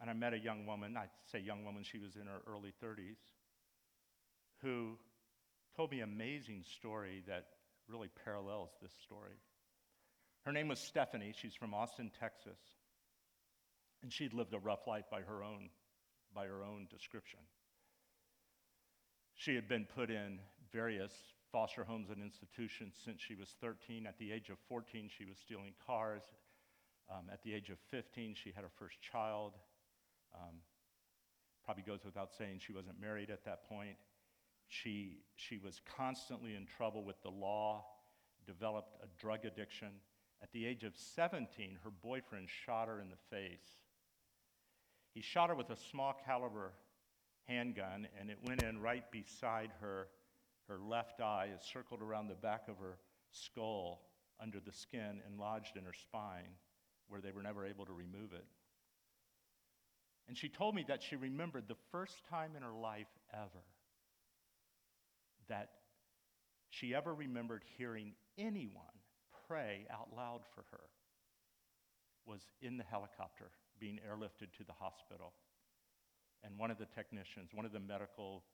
and 0.00 0.08
I 0.08 0.12
met 0.12 0.34
a 0.34 0.38
young 0.38 0.66
woman. 0.66 0.96
I 0.96 1.06
say 1.30 1.40
young 1.40 1.64
woman, 1.64 1.82
she 1.82 1.98
was 1.98 2.16
in 2.16 2.26
her 2.26 2.40
early 2.46 2.72
30s, 2.82 3.18
who 4.62 4.96
told 5.76 5.90
me 5.90 6.00
an 6.00 6.10
amazing 6.12 6.64
story 6.76 7.22
that 7.26 7.46
really 7.88 8.08
parallels 8.24 8.70
this 8.80 8.92
story. 9.02 9.34
Her 10.44 10.52
name 10.52 10.68
was 10.68 10.78
Stephanie. 10.78 11.34
She's 11.36 11.54
from 11.54 11.74
Austin, 11.74 12.10
Texas. 12.20 12.58
And 14.02 14.12
she'd 14.12 14.32
lived 14.32 14.54
a 14.54 14.58
rough 14.58 14.86
life 14.86 15.04
by 15.10 15.22
her 15.22 15.42
own, 15.42 15.70
by 16.34 16.46
her 16.46 16.64
own 16.64 16.88
description. 16.90 17.38
She 19.34 19.54
had 19.54 19.68
been 19.68 19.86
put 19.86 20.10
in 20.10 20.40
various 20.72 21.12
foster 21.52 21.84
homes 21.84 22.08
and 22.10 22.22
institutions 22.22 22.94
since 23.04 23.20
she 23.20 23.34
was 23.34 23.54
13. 23.60 24.06
At 24.06 24.18
the 24.18 24.32
age 24.32 24.48
of 24.48 24.56
14, 24.68 25.08
she 25.16 25.24
was 25.24 25.36
stealing 25.38 25.74
cars. 25.86 26.22
Um, 27.10 27.26
at 27.30 27.42
the 27.42 27.52
age 27.52 27.68
of 27.68 27.78
15, 27.90 28.34
she 28.42 28.50
had 28.50 28.64
her 28.64 28.70
first 28.78 28.96
child. 29.02 29.52
Um, 30.34 30.56
probably 31.64 31.84
goes 31.84 32.00
without 32.04 32.30
saying 32.36 32.60
she 32.60 32.72
wasn't 32.72 33.00
married 33.00 33.30
at 33.30 33.44
that 33.44 33.68
point. 33.68 33.96
She, 34.68 35.18
she 35.36 35.58
was 35.58 35.80
constantly 35.96 36.54
in 36.54 36.66
trouble 36.66 37.04
with 37.04 37.22
the 37.22 37.30
law, 37.30 37.84
developed 38.46 38.96
a 39.02 39.20
drug 39.20 39.44
addiction. 39.44 39.90
At 40.42 40.50
the 40.52 40.66
age 40.66 40.82
of 40.82 40.94
17, 40.96 41.78
her 41.84 41.90
boyfriend 41.90 42.48
shot 42.48 42.88
her 42.88 42.98
in 43.00 43.10
the 43.10 43.36
face. 43.36 43.78
He 45.14 45.20
shot 45.20 45.50
her 45.50 45.54
with 45.54 45.70
a 45.70 45.76
small 45.76 46.16
caliber 46.24 46.72
handgun, 47.46 48.08
and 48.18 48.30
it 48.30 48.38
went 48.42 48.62
in 48.62 48.80
right 48.80 49.04
beside 49.10 49.70
her, 49.80 50.08
her 50.68 50.78
left 50.78 51.20
eye. 51.20 51.50
It 51.52 51.62
circled 51.62 52.02
around 52.02 52.28
the 52.28 52.34
back 52.34 52.68
of 52.68 52.78
her 52.78 52.98
skull 53.30 54.02
under 54.40 54.60
the 54.60 54.72
skin 54.72 55.20
and 55.26 55.38
lodged 55.38 55.76
in 55.76 55.84
her 55.84 55.92
spine, 55.92 56.56
where 57.08 57.20
they 57.20 57.32
were 57.32 57.42
never 57.42 57.64
able 57.64 57.86
to 57.86 57.92
remove 57.92 58.32
it. 58.32 58.44
And 60.28 60.36
she 60.36 60.48
told 60.48 60.74
me 60.74 60.84
that 60.88 61.02
she 61.02 61.16
remembered 61.16 61.68
the 61.68 61.76
first 61.90 62.22
time 62.30 62.52
in 62.56 62.62
her 62.62 62.74
life 62.74 63.08
ever 63.32 63.64
that 65.48 65.70
she 66.70 66.94
ever 66.94 67.12
remembered 67.12 67.62
hearing 67.76 68.14
anyone 68.38 68.84
pray 69.46 69.86
out 69.90 70.08
loud 70.16 70.40
for 70.54 70.64
her 70.70 70.84
was 72.24 72.40
in 72.62 72.78
the 72.78 72.84
helicopter 72.84 73.50
being 73.78 73.98
airlifted 74.08 74.52
to 74.56 74.64
the 74.64 74.72
hospital. 74.72 75.32
And 76.44 76.58
one 76.58 76.70
of 76.70 76.78
the 76.78 76.86
technicians, 76.86 77.50
one 77.52 77.66
of 77.66 77.72
the 77.72 77.80
medical 77.80 78.44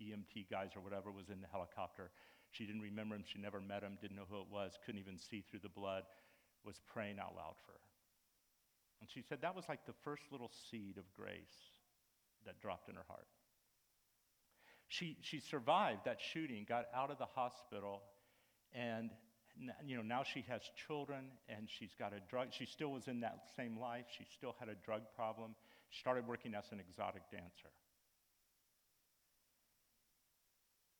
EMT 0.00 0.50
guys 0.50 0.70
or 0.76 0.80
whatever, 0.80 1.10
was 1.10 1.28
in 1.30 1.40
the 1.40 1.48
helicopter. 1.50 2.10
She 2.50 2.66
didn't 2.66 2.82
remember 2.82 3.14
him, 3.14 3.24
she 3.26 3.38
never 3.38 3.60
met 3.60 3.82
him, 3.82 3.98
didn't 4.00 4.16
know 4.16 4.28
who 4.30 4.40
it 4.40 4.50
was, 4.50 4.78
couldn't 4.84 5.00
even 5.00 5.18
see 5.18 5.42
through 5.50 5.60
the 5.60 5.68
blood, 5.68 6.04
was 6.64 6.80
praying 6.86 7.18
out 7.18 7.34
loud 7.36 7.54
for 7.66 7.72
her. 7.72 7.84
And 9.00 9.10
she 9.10 9.22
said 9.22 9.38
that 9.42 9.54
was 9.54 9.64
like 9.68 9.84
the 9.86 9.94
first 10.04 10.22
little 10.30 10.50
seed 10.70 10.96
of 10.96 11.04
grace 11.14 11.58
that 12.46 12.60
dropped 12.60 12.88
in 12.88 12.94
her 12.94 13.04
heart. 13.08 13.26
She, 14.88 15.16
she 15.22 15.40
survived 15.40 16.04
that 16.04 16.18
shooting, 16.20 16.64
got 16.68 16.86
out 16.94 17.10
of 17.10 17.18
the 17.18 17.26
hospital, 17.26 18.02
and 18.72 19.10
you 19.84 19.96
know, 19.96 20.02
now 20.02 20.22
she 20.22 20.44
has 20.48 20.62
children 20.86 21.26
and 21.48 21.68
she's 21.68 21.94
got 21.98 22.12
a 22.12 22.20
drug. 22.28 22.48
She 22.50 22.66
still 22.66 22.90
was 22.90 23.08
in 23.08 23.20
that 23.20 23.46
same 23.56 23.78
life. 23.78 24.06
She 24.16 24.26
still 24.36 24.54
had 24.58 24.68
a 24.68 24.74
drug 24.84 25.02
problem. 25.14 25.54
She 25.90 26.00
started 26.00 26.26
working 26.26 26.54
as 26.54 26.64
an 26.72 26.80
exotic 26.80 27.22
dancer. 27.30 27.70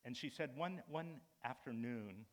And 0.05 0.15
she 0.15 0.29
said 0.29 0.51
one, 0.55 0.81
one 0.87 1.21
afternoon, 1.43 2.25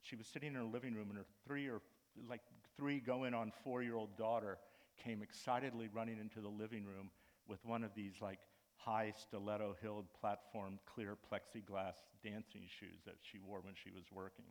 she 0.00 0.16
was 0.16 0.26
sitting 0.26 0.48
in 0.48 0.54
her 0.54 0.64
living 0.64 0.94
room 0.94 1.08
and 1.10 1.18
her 1.18 1.26
three 1.46 1.68
or 1.68 1.82
like 2.28 2.40
three 2.76 3.00
going 3.00 3.34
on 3.34 3.52
four 3.62 3.82
year 3.82 3.94
old 3.94 4.16
daughter 4.16 4.58
came 5.02 5.22
excitedly 5.22 5.88
running 5.92 6.18
into 6.18 6.40
the 6.40 6.48
living 6.48 6.84
room 6.84 7.10
with 7.48 7.64
one 7.64 7.84
of 7.84 7.94
these 7.94 8.14
like 8.20 8.40
high 8.76 9.12
stiletto 9.16 9.76
heeled 9.80 10.06
platform 10.20 10.78
clear 10.92 11.16
plexiglass 11.30 11.94
dancing 12.22 12.62
shoes 12.80 13.00
that 13.06 13.16
she 13.20 13.38
wore 13.38 13.60
when 13.60 13.74
she 13.74 13.90
was 13.90 14.04
working. 14.12 14.46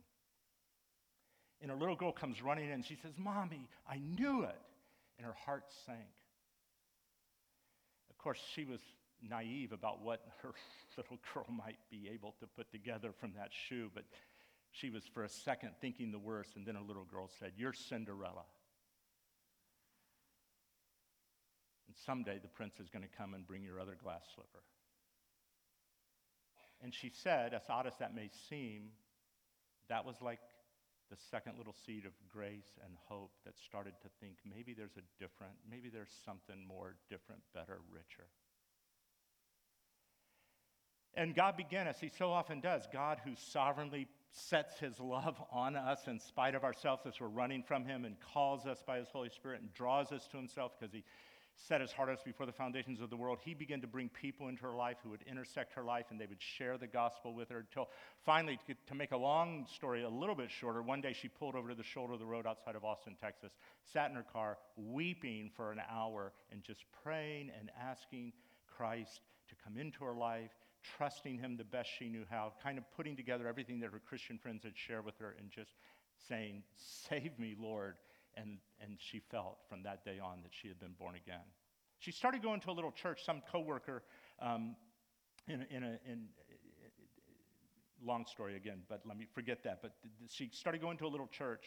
And 1.60 1.70
her 1.70 1.76
little 1.76 1.96
girl 1.96 2.12
comes 2.12 2.42
running 2.42 2.66
in 2.66 2.72
and 2.72 2.84
she 2.84 2.96
says, 2.96 3.12
Mommy, 3.18 3.68
I 3.88 3.98
knew 3.98 4.42
it. 4.42 4.60
And 5.18 5.26
her 5.26 5.34
heart 5.44 5.64
sank. 5.86 5.98
Of 8.10 8.18
course, 8.18 8.40
she 8.54 8.64
was 8.64 8.80
naive 9.28 9.72
about 9.72 10.02
what 10.02 10.20
her 10.42 10.52
little 10.96 11.18
girl 11.32 11.46
might 11.48 11.78
be 11.90 12.10
able 12.12 12.34
to 12.40 12.46
put 12.46 12.70
together 12.70 13.12
from 13.12 13.32
that 13.36 13.50
shoe, 13.52 13.90
but 13.94 14.04
she 14.70 14.90
was 14.90 15.04
for 15.12 15.24
a 15.24 15.28
second 15.28 15.72
thinking 15.80 16.10
the 16.10 16.18
worst, 16.18 16.56
and 16.56 16.66
then 16.66 16.76
a 16.76 16.82
little 16.82 17.04
girl 17.04 17.28
said, 17.38 17.52
You're 17.56 17.74
Cinderella. 17.74 18.44
And 21.86 21.96
someday 22.06 22.38
the 22.40 22.48
prince 22.48 22.80
is 22.80 22.88
going 22.88 23.02
to 23.02 23.16
come 23.18 23.34
and 23.34 23.46
bring 23.46 23.62
your 23.62 23.78
other 23.78 23.96
glass 24.02 24.22
slipper. 24.34 24.64
And 26.82 26.92
she 26.92 27.10
said, 27.10 27.52
as 27.54 27.62
odd 27.68 27.86
as 27.86 27.92
that 27.98 28.14
may 28.14 28.30
seem, 28.48 28.90
that 29.88 30.04
was 30.04 30.16
like 30.22 30.40
the 31.10 31.16
second 31.30 31.58
little 31.58 31.74
seed 31.84 32.06
of 32.06 32.12
grace 32.32 32.80
and 32.82 32.94
hope 33.08 33.30
that 33.44 33.58
started 33.58 33.92
to 34.02 34.08
think 34.20 34.38
maybe 34.48 34.72
there's 34.72 34.96
a 34.96 35.04
different, 35.20 35.52
maybe 35.68 35.90
there's 35.90 36.10
something 36.24 36.66
more 36.66 36.96
different, 37.10 37.42
better, 37.52 37.78
richer. 37.92 38.26
And 41.14 41.34
God 41.34 41.56
began, 41.56 41.86
as 41.86 42.00
He 42.00 42.08
so 42.08 42.30
often 42.30 42.60
does, 42.60 42.86
God 42.92 43.18
who 43.24 43.32
sovereignly 43.36 44.08
sets 44.32 44.78
His 44.78 44.98
love 44.98 45.36
on 45.52 45.76
us 45.76 46.06
in 46.06 46.18
spite 46.18 46.54
of 46.54 46.64
ourselves 46.64 47.02
as 47.06 47.20
we're 47.20 47.28
running 47.28 47.62
from 47.62 47.84
Him 47.84 48.04
and 48.04 48.16
calls 48.32 48.66
us 48.66 48.82
by 48.86 48.98
His 48.98 49.08
Holy 49.12 49.28
Spirit 49.28 49.60
and 49.60 49.72
draws 49.74 50.10
us 50.12 50.26
to 50.28 50.36
Himself 50.36 50.72
because 50.78 50.92
He 50.92 51.04
set 51.56 51.80
his 51.80 51.92
heart 51.92 52.08
on 52.08 52.16
us 52.16 52.22
before 52.24 52.46
the 52.46 52.52
foundations 52.52 53.00
of 53.00 53.10
the 53.10 53.16
world, 53.16 53.38
he 53.42 53.54
began 53.54 53.80
to 53.80 53.86
bring 53.86 54.08
people 54.08 54.48
into 54.48 54.62
her 54.62 54.74
life 54.74 54.96
who 55.02 55.10
would 55.10 55.22
intersect 55.26 55.72
her 55.74 55.84
life 55.84 56.06
and 56.10 56.20
they 56.20 56.26
would 56.26 56.40
share 56.40 56.78
the 56.78 56.86
gospel 56.86 57.34
with 57.34 57.48
her 57.50 57.58
until 57.58 57.88
finally, 58.24 58.58
to 58.86 58.94
make 58.94 59.12
a 59.12 59.16
long 59.16 59.66
story 59.72 60.02
a 60.02 60.08
little 60.08 60.34
bit 60.34 60.50
shorter, 60.50 60.82
one 60.82 61.00
day 61.00 61.12
she 61.12 61.28
pulled 61.28 61.54
over 61.54 61.68
to 61.68 61.74
the 61.74 61.82
shoulder 61.82 62.14
of 62.14 62.18
the 62.18 62.26
road 62.26 62.46
outside 62.46 62.74
of 62.74 62.84
Austin, 62.84 63.16
Texas, 63.20 63.52
sat 63.92 64.10
in 64.10 64.16
her 64.16 64.24
car, 64.32 64.58
weeping 64.76 65.50
for 65.54 65.72
an 65.72 65.80
hour 65.90 66.32
and 66.50 66.62
just 66.62 66.84
praying 67.02 67.50
and 67.58 67.70
asking 67.80 68.32
Christ 68.66 69.20
to 69.48 69.54
come 69.62 69.76
into 69.76 70.04
her 70.04 70.14
life, 70.14 70.50
trusting 70.96 71.38
him 71.38 71.56
the 71.56 71.64
best 71.64 71.90
she 71.98 72.08
knew 72.08 72.24
how, 72.28 72.52
kind 72.62 72.78
of 72.78 72.84
putting 72.96 73.16
together 73.16 73.46
everything 73.46 73.80
that 73.80 73.90
her 73.92 74.00
Christian 74.00 74.38
friends 74.38 74.64
had 74.64 74.72
shared 74.76 75.04
with 75.04 75.18
her 75.18 75.34
and 75.38 75.50
just 75.50 75.72
saying, 76.28 76.62
Save 77.08 77.38
me, 77.38 77.54
Lord. 77.58 77.94
And, 78.34 78.58
and 78.80 78.96
she 78.98 79.20
felt 79.30 79.58
from 79.68 79.82
that 79.82 80.06
day 80.06 80.18
on 80.18 80.42
that 80.42 80.52
she 80.52 80.68
had 80.68 80.80
been 80.80 80.94
born 80.98 81.16
again. 81.16 81.44
She 81.98 82.12
started 82.12 82.42
going 82.42 82.60
to 82.60 82.70
a 82.70 82.72
little 82.72 82.90
church. 82.90 83.20
Some 83.24 83.42
coworker, 83.52 84.02
um, 84.40 84.74
in, 85.48 85.66
in 85.70 85.82
a 85.82 85.98
in, 86.10 86.28
long 88.04 88.26
story 88.26 88.56
again, 88.56 88.82
but 88.88 89.00
let 89.06 89.16
me 89.16 89.26
forget 89.32 89.62
that. 89.64 89.80
But 89.82 89.92
th- 90.02 90.30
she 90.30 90.50
started 90.52 90.80
going 90.80 90.98
to 90.98 91.06
a 91.06 91.08
little 91.08 91.28
church, 91.28 91.64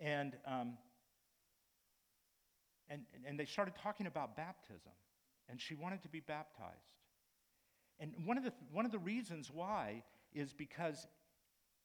and 0.00 0.34
um, 0.46 0.76
and 2.88 3.02
and 3.26 3.38
they 3.38 3.46
started 3.46 3.74
talking 3.82 4.06
about 4.06 4.36
baptism, 4.36 4.92
and 5.48 5.60
she 5.60 5.74
wanted 5.74 6.02
to 6.02 6.08
be 6.08 6.20
baptized. 6.20 6.94
And 8.00 8.12
one 8.24 8.38
of 8.38 8.44
the 8.44 8.52
one 8.72 8.84
of 8.84 8.92
the 8.92 8.98
reasons 8.98 9.50
why 9.52 10.02
is 10.34 10.52
because 10.52 11.06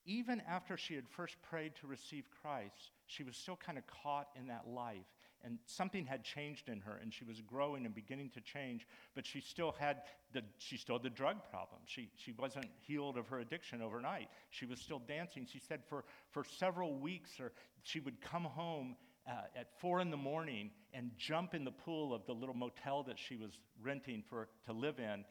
even 0.04 0.42
after 0.48 0.76
she 0.76 0.94
had 0.94 1.08
first 1.08 1.36
prayed 1.42 1.72
to 1.80 1.86
receive 1.86 2.24
Christ, 2.42 2.92
she 3.06 3.22
was 3.22 3.36
still 3.36 3.56
kind 3.56 3.78
of 3.78 3.84
caught 3.86 4.28
in 4.34 4.46
that 4.48 4.66
life. 4.66 5.06
And 5.42 5.58
something 5.64 6.04
had 6.04 6.22
changed 6.22 6.68
in 6.68 6.80
her, 6.80 6.98
and 7.00 7.14
she 7.14 7.24
was 7.24 7.40
growing 7.40 7.86
and 7.86 7.94
beginning 7.94 8.28
to 8.30 8.42
change, 8.42 8.86
but 9.14 9.24
she 9.24 9.40
still 9.40 9.74
had 9.78 10.02
the, 10.32 10.42
she 10.58 10.76
still 10.76 10.96
had 10.96 11.02
the 11.02 11.10
drug 11.10 11.36
problem. 11.50 11.80
She, 11.86 12.10
she 12.16 12.32
wasn't 12.32 12.66
healed 12.80 13.16
of 13.16 13.26
her 13.28 13.40
addiction 13.40 13.80
overnight. 13.80 14.28
She 14.50 14.66
was 14.66 14.80
still 14.80 14.98
dancing. 14.98 15.46
She 15.50 15.58
said 15.58 15.80
for, 15.88 16.04
for 16.30 16.44
several 16.44 16.94
weeks, 16.94 17.40
or 17.40 17.52
she 17.82 18.00
would 18.00 18.20
come 18.20 18.44
home 18.44 18.96
uh, 19.26 19.32
at 19.56 19.68
four 19.80 20.00
in 20.00 20.10
the 20.10 20.16
morning 20.16 20.70
and 20.92 21.10
jump 21.16 21.54
in 21.54 21.64
the 21.64 21.70
pool 21.70 22.12
of 22.12 22.26
the 22.26 22.32
little 22.34 22.54
motel 22.54 23.02
that 23.04 23.18
she 23.18 23.36
was 23.36 23.58
renting 23.82 24.22
for, 24.28 24.48
to 24.66 24.72
live 24.72 24.98
in. 24.98 25.24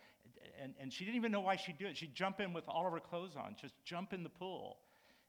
And, 0.62 0.74
and 0.80 0.92
she 0.92 1.06
didn't 1.06 1.18
even 1.18 1.32
know 1.32 1.42
why 1.42 1.56
she'd 1.56 1.78
do 1.78 1.88
it. 1.88 1.98
She'd 1.98 2.16
jump 2.16 2.40
in 2.40 2.54
with 2.54 2.66
all 2.68 2.86
of 2.86 2.94
her 2.94 3.00
clothes 3.00 3.36
on, 3.36 3.56
just 3.60 3.76
jump 3.84 4.14
in 4.14 4.24
the 4.24 4.30
pool 4.30 4.78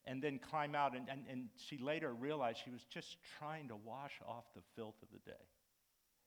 and 0.06 0.22
then 0.22 0.38
climb 0.38 0.74
out. 0.74 0.96
And, 0.96 1.08
and, 1.08 1.24
and 1.30 1.48
she 1.56 1.78
later 1.78 2.12
realized 2.12 2.58
she 2.64 2.70
was 2.70 2.84
just 2.84 3.16
trying 3.38 3.68
to 3.68 3.76
wash 3.76 4.20
off 4.26 4.44
the 4.54 4.62
filth 4.76 4.96
of 5.02 5.08
the 5.12 5.30
day. 5.30 5.36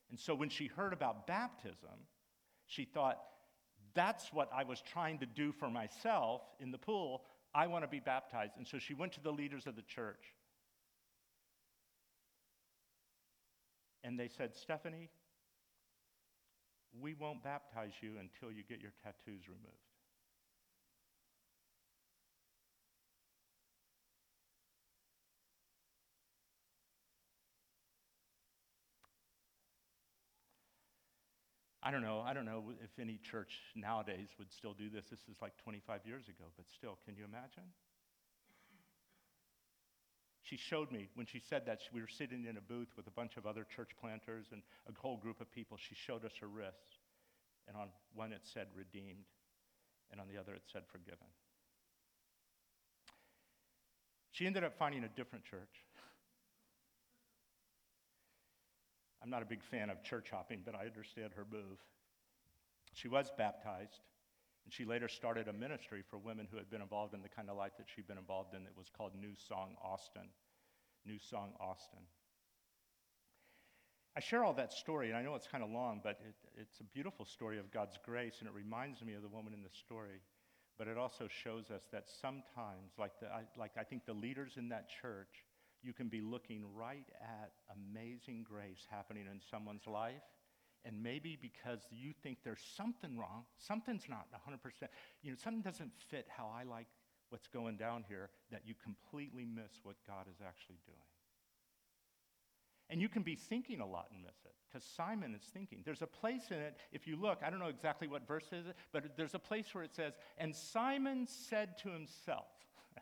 And 0.10 0.20
so 0.20 0.36
when 0.36 0.50
she 0.50 0.68
heard 0.68 0.94
about 0.94 1.28
baptism, 1.28 2.08
she 2.68 2.86
thought, 2.86 3.20
that's 3.94 4.32
what 4.32 4.50
I 4.56 4.64
was 4.64 4.82
trying 4.82 5.20
to 5.20 5.26
do 5.26 5.52
for 5.52 5.70
myself 5.70 6.42
in 6.60 6.72
the 6.72 6.78
pool. 6.78 7.24
I 7.54 7.68
want 7.68 7.84
to 7.84 7.88
be 7.88 8.00
baptized. 8.00 8.54
And 8.58 8.68
so 8.68 8.80
she 8.80 8.94
went 8.94 9.12
to 9.14 9.22
the 9.22 9.32
leaders 9.32 9.68
of 9.68 9.76
the 9.76 9.82
church. 9.84 10.34
And 14.04 14.20
they 14.20 14.28
said, 14.28 14.56
Stephanie, 14.56 15.10
we 17.02 17.14
won't 17.14 17.44
baptize 17.44 17.94
you 18.02 18.14
until 18.20 18.52
you 18.56 18.64
get 18.68 18.82
your 18.82 18.94
tattoos 19.04 19.48
removed. 19.48 19.84
I 31.86 31.92
don't 31.92 32.02
know. 32.02 32.22
I 32.26 32.34
don't 32.34 32.46
know 32.46 32.64
if 32.82 32.98
any 32.98 33.20
church 33.30 33.60
nowadays 33.76 34.30
would 34.40 34.52
still 34.54 34.74
do 34.74 34.90
this. 34.90 35.06
This 35.10 35.20
is 35.30 35.42
like 35.42 35.52
25 35.58 36.02
years 36.06 36.30
ago, 36.30 36.46
but 36.56 36.66
still, 36.74 36.98
can 37.06 37.16
you 37.18 37.26
imagine? 37.26 37.74
She 40.44 40.58
showed 40.58 40.92
me 40.92 41.08
when 41.16 41.26
she 41.26 41.40
said 41.40 41.66
that 41.66 41.80
we 41.94 42.02
were 42.02 42.08
sitting 42.08 42.46
in 42.46 42.58
a 42.58 42.62
booth 42.62 42.90
with 42.98 43.08
a 43.08 43.12
bunch 43.12 43.38
of 43.38 43.46
other 43.46 43.66
church 43.76 43.92
planters 44.00 44.48
and 44.52 44.62
a 44.88 45.00
whole 45.00 45.18
group 45.18 45.40
of 45.40 45.50
people. 45.52 45.78
She 45.78 45.96
showed 45.96 46.26
us 46.26 46.34
her 46.42 46.48
wrists, 46.48 47.00
and 47.68 47.78
on 47.78 47.88
one 48.14 48.34
it 48.34 48.42
said 48.44 48.68
redeemed, 48.76 49.26
and 50.12 50.20
on 50.20 50.28
the 50.28 50.38
other 50.38 50.54
it 50.54 50.64
said 50.72 50.84
forgiven. 50.92 51.28
She 54.32 54.46
ended 54.46 54.66
up 54.66 54.78
finding 54.78 55.06
a 55.06 55.10
different 55.10 55.46
church. 55.46 55.86
I'm 59.22 59.30
not 59.30 59.42
a 59.42 59.46
big 59.46 59.64
fan 59.64 59.90
of 59.90 60.04
church 60.04 60.28
hopping, 60.30 60.62
but 60.66 60.76
I 60.76 60.86
understand 60.86 61.32
her 61.38 61.46
move. 61.50 61.80
She 62.94 63.08
was 63.08 63.32
baptized, 63.38 64.02
and 64.66 64.74
she 64.74 64.86
later 64.86 65.08
started 65.08 65.48
a 65.48 65.54
ministry 65.54 66.04
for 66.10 66.18
women 66.18 66.48
who 66.50 66.58
had 66.58 66.70
been 66.70 66.82
involved 66.82 67.14
in 67.14 67.22
the 67.22 67.30
kind 67.30 67.50
of 67.50 67.58
life 67.58 67.74
that 67.78 67.88
she'd 67.94 68.08
been 68.08 68.18
involved 68.18 68.54
in. 68.54 68.62
It 68.62 68.78
was 68.78 68.88
called 68.96 69.12
New 69.20 69.34
Song 69.48 69.76
Austin. 69.84 70.30
New 71.06 71.20
Song 71.20 71.52
Austin. 71.60 72.00
I 74.16 74.20
share 74.20 74.44
all 74.44 74.54
that 74.54 74.72
story, 74.72 75.10
and 75.10 75.18
I 75.18 75.24
know 75.24 75.36
it's 75.36 75.48
kind 75.48 75.64
of 75.64 75.72
long, 75.72 76.00
but 76.04 76.20
it, 76.28 76.36
it's 76.56 76.80
a 76.80 76.84
beautiful 76.84 77.26
story 77.26 77.58
of 77.58 77.72
God's 77.72 77.98
grace, 78.06 78.36
and 78.40 78.48
it 78.48 78.54
reminds 78.54 79.02
me 79.02 79.14
of 79.14 79.24
the 79.24 79.28
woman 79.28 79.54
in 79.54 79.64
the 79.64 79.74
story. 79.74 80.22
But 80.78 80.88
it 80.88 80.98
also 80.98 81.28
shows 81.28 81.72
us 81.72 81.82
that 81.92 82.06
sometimes, 82.22 82.94
like, 82.98 83.20
the, 83.20 83.28
like 83.58 83.72
I 83.78 83.84
think 83.84 84.06
the 84.06 84.14
leaders 84.14 84.54
in 84.58 84.70
that 84.70 84.88
church, 85.02 85.46
you 85.82 85.94
can 85.94 86.10
be 86.10 86.22
looking 86.22 86.64
right 86.76 87.06
at 87.22 87.52
amazing 87.74 88.46
grace 88.48 88.88
happening 88.90 89.26
in 89.30 89.40
someone's 89.52 89.88
life. 89.88 90.22
And 90.86 91.02
maybe 91.02 91.38
because 91.42 91.80
you 91.92 92.12
think 92.24 92.40
there's 92.44 92.64
something 92.76 93.18
wrong, 93.18 93.46
something's 93.58 94.10
not 94.10 94.28
100%, 94.34 94.60
you 95.22 95.32
know, 95.32 95.38
something 95.42 95.62
doesn't 95.62 95.92
fit 96.10 96.28
how 96.28 96.52
I 96.54 96.64
like 96.64 96.88
what's 97.30 97.48
going 97.48 97.78
down 97.78 98.04
here, 98.08 98.30
that 98.52 98.62
you 98.66 98.76
completely 98.84 99.46
miss 99.46 99.72
what 99.84 99.96
God 100.06 100.28
is 100.30 100.38
actually 100.46 100.80
doing. 100.86 101.00
And 102.90 103.02
you 103.02 103.10
can 103.10 103.24
be 103.24 103.36
thinking 103.36 103.80
a 103.80 103.88
lot 103.88 104.08
and 104.12 104.22
miss 104.22 104.36
it, 104.46 104.54
because 104.70 104.86
Simon 104.86 105.34
is 105.34 105.42
thinking. 105.54 105.80
There's 105.86 106.02
a 106.02 106.08
place 106.08 106.52
in 106.52 106.58
it, 106.58 106.78
if 106.92 107.08
you 107.08 107.16
look, 107.16 107.40
I 107.44 107.50
don't 107.50 107.60
know 107.60 107.68
exactly 107.68 108.08
what 108.08 108.28
verse 108.28 108.46
is 108.52 108.68
it, 108.68 108.76
but 108.92 109.18
there's 109.18 109.34
a 109.34 109.40
place 109.40 109.74
where 109.74 109.84
it 109.84 109.96
says, 109.96 110.14
And 110.38 110.56
Simon 110.56 111.26
said 111.28 111.78
to 111.80 111.90
himself, 111.90 112.52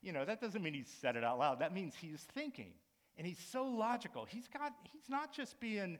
you 0.00 0.12
know, 0.12 0.24
that 0.24 0.40
doesn't 0.40 0.62
mean 0.62 0.74
he 0.74 0.84
said 0.84 1.16
it 1.16 1.24
out 1.24 1.38
loud. 1.38 1.58
That 1.58 1.74
means 1.74 1.94
he's 2.00 2.22
thinking. 2.34 2.72
And 3.18 3.26
he's 3.26 3.44
so 3.50 3.64
logical. 3.64 4.26
He's 4.26 4.46
got, 4.48 4.72
he's 4.92 5.08
not 5.08 5.32
just 5.34 5.58
being, 5.58 5.98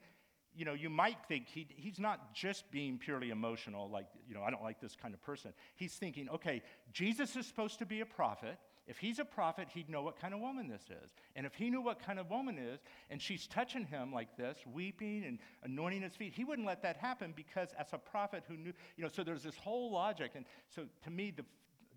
you 0.56 0.64
know, 0.64 0.72
you 0.72 0.88
might 0.88 1.18
think 1.28 1.46
he, 1.48 1.66
he's 1.76 1.98
not 1.98 2.34
just 2.34 2.70
being 2.70 2.98
purely 2.98 3.30
emotional, 3.30 3.90
like, 3.90 4.06
you 4.28 4.34
know, 4.34 4.42
I 4.42 4.50
don't 4.50 4.62
like 4.62 4.80
this 4.80 4.96
kind 5.00 5.14
of 5.14 5.22
person. 5.22 5.52
He's 5.74 5.94
thinking, 5.94 6.28
okay, 6.30 6.62
Jesus 6.92 7.36
is 7.36 7.46
supposed 7.46 7.78
to 7.80 7.86
be 7.86 8.00
a 8.00 8.06
prophet. 8.06 8.58
If 8.86 8.98
he's 8.98 9.18
a 9.18 9.24
prophet, 9.24 9.68
he'd 9.74 9.90
know 9.90 10.02
what 10.02 10.18
kind 10.18 10.32
of 10.32 10.40
woman 10.40 10.68
this 10.68 10.82
is. 10.82 11.10
And 11.34 11.44
if 11.44 11.54
he 11.54 11.70
knew 11.70 11.80
what 11.80 11.98
kind 11.98 12.18
of 12.18 12.30
woman 12.30 12.56
is, 12.56 12.80
and 13.10 13.20
she's 13.20 13.46
touching 13.46 13.84
him 13.84 14.12
like 14.12 14.36
this, 14.36 14.58
weeping 14.72 15.24
and 15.24 15.38
anointing 15.64 16.02
his 16.02 16.14
feet, 16.14 16.32
he 16.34 16.44
wouldn't 16.44 16.66
let 16.66 16.82
that 16.82 16.96
happen 16.96 17.32
because 17.34 17.70
as 17.78 17.88
a 17.92 17.98
prophet 17.98 18.44
who 18.48 18.56
knew, 18.56 18.72
you 18.96 19.04
know, 19.04 19.10
so 19.12 19.24
there's 19.24 19.42
this 19.42 19.56
whole 19.56 19.92
logic. 19.92 20.32
And 20.36 20.44
so 20.68 20.84
to 21.04 21.10
me, 21.10 21.32
the 21.36 21.44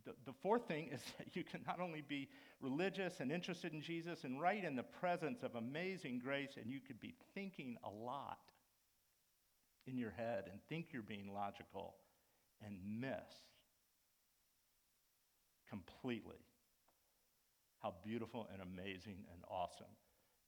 the, 0.05 0.13
the 0.25 0.33
fourth 0.41 0.67
thing 0.67 0.89
is 0.91 1.01
that 1.17 1.35
you 1.35 1.43
can 1.43 1.61
not 1.67 1.79
only 1.79 2.01
be 2.01 2.27
religious 2.61 3.19
and 3.19 3.31
interested 3.31 3.73
in 3.73 3.81
Jesus 3.81 4.23
and 4.23 4.41
right 4.41 4.63
in 4.63 4.75
the 4.75 4.83
presence 4.83 5.43
of 5.43 5.55
amazing 5.55 6.19
grace, 6.19 6.51
and 6.61 6.69
you 6.71 6.79
could 6.79 6.99
be 6.99 7.13
thinking 7.33 7.77
a 7.83 7.89
lot 7.89 8.39
in 9.87 9.97
your 9.97 10.11
head 10.11 10.45
and 10.51 10.59
think 10.69 10.87
you're 10.91 11.01
being 11.01 11.33
logical 11.33 11.95
and 12.65 12.75
miss 12.99 13.09
completely 15.69 16.39
how 17.81 17.93
beautiful 18.03 18.47
and 18.51 18.61
amazing 18.61 19.17
and 19.33 19.43
awesome 19.49 19.87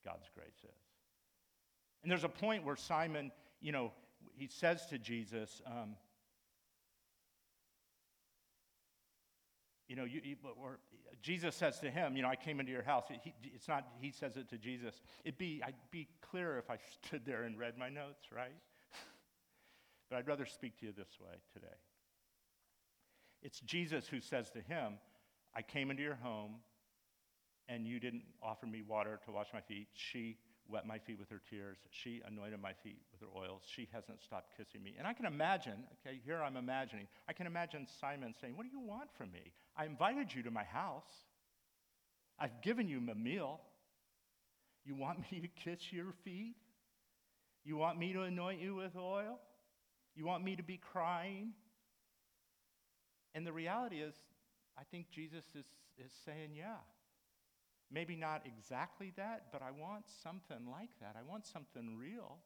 God's 0.03 0.29
grace 0.35 0.63
is. 0.63 0.81
And 2.03 2.11
there's 2.11 2.23
a 2.23 2.29
point 2.29 2.65
where 2.65 2.75
Simon, 2.75 3.31
you 3.61 3.71
know, 3.71 3.91
he 4.33 4.47
says 4.47 4.85
to 4.87 4.97
Jesus, 4.97 5.61
um, 5.65 5.95
you 9.87 9.95
know, 9.95 10.05
you, 10.05 10.21
or 10.61 10.79
Jesus 11.21 11.55
says 11.55 11.79
to 11.79 11.91
him, 11.91 12.15
you 12.15 12.21
know, 12.21 12.29
I 12.29 12.35
came 12.35 12.59
into 12.59 12.71
your 12.71 12.83
house. 12.83 13.05
He, 13.09 13.33
it's 13.43 13.67
not 13.67 13.85
he 13.99 14.11
says 14.11 14.37
it 14.37 14.49
to 14.49 14.57
Jesus. 14.57 15.01
It'd 15.23 15.37
be 15.37 15.61
I'd 15.65 15.75
be 15.91 16.07
clearer 16.21 16.57
if 16.57 16.69
I 16.69 16.77
stood 17.05 17.25
there 17.25 17.43
and 17.43 17.57
read 17.59 17.77
my 17.77 17.89
notes, 17.89 18.27
right? 18.35 18.55
But 20.11 20.17
I'd 20.17 20.27
rather 20.27 20.45
speak 20.45 20.77
to 20.79 20.87
you 20.87 20.91
this 20.91 21.17
way 21.21 21.37
today. 21.53 21.73
It's 23.41 23.61
Jesus 23.61 24.07
who 24.07 24.19
says 24.19 24.49
to 24.51 24.59
him, 24.59 24.95
I 25.55 25.61
came 25.61 25.89
into 25.89 26.03
your 26.03 26.19
home 26.21 26.55
and 27.69 27.87
you 27.87 27.97
didn't 27.97 28.23
offer 28.43 28.65
me 28.65 28.81
water 28.85 29.21
to 29.25 29.31
wash 29.31 29.47
my 29.53 29.61
feet. 29.61 29.87
She 29.93 30.37
wet 30.67 30.85
my 30.85 30.99
feet 30.99 31.17
with 31.17 31.29
her 31.29 31.41
tears. 31.49 31.77
She 31.91 32.21
anointed 32.27 32.61
my 32.61 32.73
feet 32.83 32.99
with 33.13 33.21
her 33.21 33.39
oils. 33.39 33.61
She 33.65 33.87
hasn't 33.93 34.21
stopped 34.21 34.51
kissing 34.57 34.83
me. 34.83 34.95
And 34.97 35.07
I 35.07 35.13
can 35.13 35.25
imagine, 35.25 35.85
okay, 36.05 36.19
here 36.25 36.41
I'm 36.43 36.57
imagining, 36.57 37.07
I 37.29 37.33
can 37.33 37.47
imagine 37.47 37.87
Simon 38.01 38.35
saying, 38.39 38.57
What 38.57 38.63
do 38.63 38.69
you 38.69 38.85
want 38.85 39.09
from 39.17 39.31
me? 39.31 39.53
I 39.77 39.85
invited 39.85 40.33
you 40.35 40.43
to 40.43 40.51
my 40.51 40.65
house. 40.65 41.09
I've 42.37 42.61
given 42.61 42.89
you 42.89 42.97
a 43.09 43.15
meal. 43.15 43.61
You 44.83 44.95
want 44.95 45.19
me 45.31 45.39
to 45.39 45.47
kiss 45.47 45.93
your 45.93 46.13
feet? 46.25 46.55
You 47.63 47.77
want 47.77 47.97
me 47.97 48.11
to 48.13 48.23
anoint 48.23 48.59
you 48.59 48.75
with 48.75 48.95
oil? 48.97 49.39
You 50.15 50.25
want 50.25 50.43
me 50.43 50.55
to 50.55 50.63
be 50.63 50.77
crying? 50.77 51.53
And 53.33 53.47
the 53.47 53.53
reality 53.53 53.97
is, 53.97 54.13
I 54.77 54.83
think 54.83 55.09
Jesus 55.09 55.45
is, 55.55 55.65
is 55.97 56.11
saying, 56.25 56.51
Yeah. 56.55 56.77
Maybe 57.93 58.15
not 58.15 58.43
exactly 58.45 59.11
that, 59.17 59.47
but 59.51 59.61
I 59.61 59.71
want 59.71 60.05
something 60.23 60.65
like 60.71 60.91
that. 61.01 61.17
I 61.19 61.23
want 61.29 61.45
something 61.45 61.97
real 61.97 62.37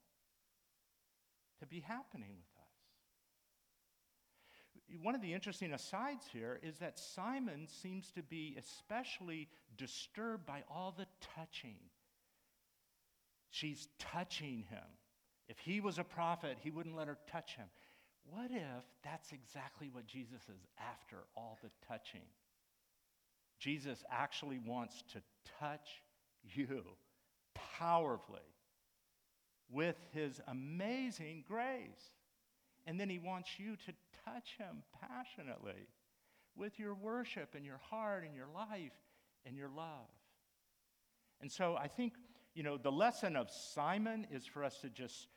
to 1.60 1.68
be 1.68 1.82
happening 1.82 2.32
with 2.36 2.48
us. 2.58 2.64
One 5.04 5.14
of 5.14 5.22
the 5.22 5.32
interesting 5.34 5.72
asides 5.74 6.26
here 6.32 6.60
is 6.64 6.80
that 6.80 6.98
Simon 6.98 7.68
seems 7.68 8.12
to 8.14 8.24
be 8.24 8.58
especially 8.58 9.48
disturbed 9.78 10.48
by 10.48 10.64
all 10.70 10.96
the 10.98 11.06
touching. 11.36 11.78
She's 13.52 13.88
touching 14.00 14.64
him. 14.70 14.88
If 15.48 15.60
he 15.60 15.80
was 15.80 16.00
a 16.00 16.04
prophet, 16.04 16.58
he 16.62 16.72
wouldn't 16.72 16.96
let 16.96 17.08
her 17.08 17.18
touch 17.32 17.56
him. 17.56 17.68
What 18.30 18.50
if 18.52 18.84
that's 19.04 19.32
exactly 19.32 19.90
what 19.92 20.08
Jesus 20.08 20.42
is 20.50 20.66
after 20.80 21.18
all 21.36 21.60
the 21.62 21.70
touching? 21.88 22.26
Jesus 23.60 24.04
actually 24.12 24.60
wants 24.60 25.04
to 25.14 25.22
touch 25.60 26.04
you 26.44 26.84
powerfully 27.78 28.40
with 29.70 29.96
his 30.12 30.42
amazing 30.48 31.44
grace. 31.48 32.12
And 32.88 33.00
then 33.00 33.10
he 33.10 33.20
wants 33.20 33.52
you 33.58 33.76
to 33.86 33.94
touch 34.26 34.56
him 34.58 34.84
passionately 35.02 35.88
with 36.56 36.80
your 36.80 36.94
worship 36.94 37.56
and 37.56 37.66
your 37.66 37.80
heart 37.90 38.24
and 38.24 38.36
your 38.36 38.48
life 38.54 38.94
and 39.46 39.58
your 39.58 39.70
love. 39.70 40.10
And 41.42 41.52
so 41.52 41.76
I 41.76 41.88
think, 41.88 42.14
you 42.54 42.64
know, 42.64 42.78
the 42.78 42.92
lesson 42.92 43.36
of 43.36 43.50
Simon 43.50 44.28
is 44.32 44.46
for 44.46 44.64
us 44.64 44.80
to 44.82 44.90
just 44.90 45.28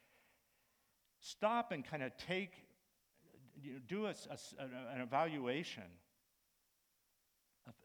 stop 1.20 1.72
and 1.72 1.84
kind 1.84 2.02
of 2.02 2.12
take, 2.16 2.52
you 3.62 3.74
know, 3.74 3.78
do 3.86 4.06
a, 4.06 4.10
a, 4.10 4.94
an 4.94 5.00
evaluation, 5.00 5.84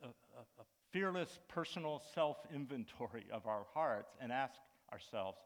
a, 0.04 0.08
a, 0.08 0.64
fearless 0.92 1.40
personal 1.48 2.02
self 2.14 2.38
inventory 2.54 3.26
of 3.32 3.48
our 3.48 3.66
hearts 3.74 4.14
and 4.22 4.32
ask 4.32 4.60
ourselves, 4.92 5.40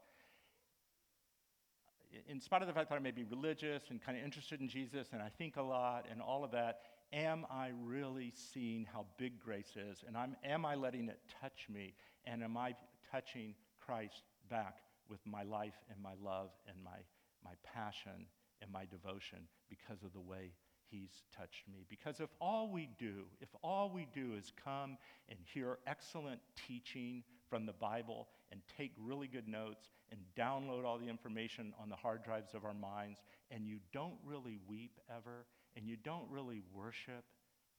in 2.28 2.40
spite 2.40 2.62
of 2.62 2.68
the 2.68 2.74
fact 2.74 2.90
that 2.90 2.96
I 2.96 3.00
may 3.00 3.10
be 3.10 3.24
religious 3.24 3.84
and 3.90 4.00
kind 4.00 4.16
of 4.18 4.24
interested 4.24 4.60
in 4.60 4.68
Jesus 4.68 5.08
and 5.12 5.22
I 5.22 5.30
think 5.38 5.56
a 5.56 5.62
lot 5.62 6.06
and 6.10 6.20
all 6.20 6.44
of 6.44 6.50
that, 6.52 6.80
am 7.12 7.46
I 7.50 7.70
really 7.82 8.32
seeing 8.34 8.86
how 8.92 9.06
big 9.18 9.40
grace 9.40 9.76
is? 9.76 10.04
And 10.06 10.16
I'm, 10.16 10.36
am 10.44 10.64
I 10.64 10.74
letting 10.74 11.08
it 11.08 11.20
touch 11.40 11.66
me? 11.72 11.94
And 12.26 12.42
am 12.42 12.56
I 12.56 12.74
touching 13.10 13.54
Christ 13.80 14.22
back 14.50 14.78
with 15.08 15.20
my 15.26 15.42
life 15.42 15.74
and 15.90 16.02
my 16.02 16.12
love 16.22 16.50
and 16.66 16.76
my, 16.82 16.98
my 17.44 17.52
passion 17.62 18.26
and 18.60 18.70
my 18.70 18.84
devotion 18.84 19.40
because 19.68 20.02
of 20.02 20.12
the 20.12 20.20
way 20.20 20.52
he's 20.90 21.22
touched 21.36 21.68
me? 21.70 21.84
Because 21.88 22.20
if 22.20 22.30
all 22.40 22.70
we 22.70 22.88
do, 22.98 23.24
if 23.40 23.48
all 23.62 23.90
we 23.90 24.06
do 24.14 24.34
is 24.38 24.52
come 24.62 24.96
and 25.28 25.38
hear 25.52 25.78
excellent 25.86 26.40
teaching 26.66 27.22
from 27.48 27.66
the 27.66 27.72
Bible 27.72 28.28
and 28.52 28.60
take 28.76 28.92
really 28.98 29.26
good 29.26 29.48
notes 29.48 29.90
and 30.10 30.20
download 30.36 30.84
all 30.84 30.98
the 30.98 31.08
information 31.08 31.72
on 31.80 31.88
the 31.88 31.96
hard 31.96 32.22
drives 32.22 32.54
of 32.54 32.64
our 32.64 32.74
minds, 32.74 33.20
and 33.50 33.66
you 33.66 33.78
don't 33.92 34.18
really 34.24 34.58
weep 34.68 34.98
ever, 35.14 35.46
and 35.76 35.86
you 35.88 35.96
don't 35.96 36.28
really 36.30 36.62
worship 36.72 37.24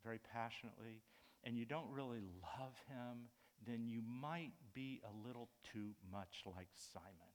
very 0.03 0.19
passionately, 0.33 1.01
and 1.43 1.57
you 1.57 1.65
don't 1.65 1.89
really 1.91 2.21
love 2.41 2.73
him, 2.87 3.29
then 3.67 3.87
you 3.87 4.01
might 4.01 4.51
be 4.73 5.01
a 5.03 5.27
little 5.27 5.49
too 5.73 5.89
much 6.11 6.43
like 6.45 6.67
Simon. 6.93 7.28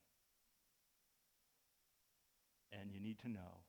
And 2.75 2.91
you 2.91 2.99
need 2.99 3.19
to 3.21 3.31
know 3.31 3.63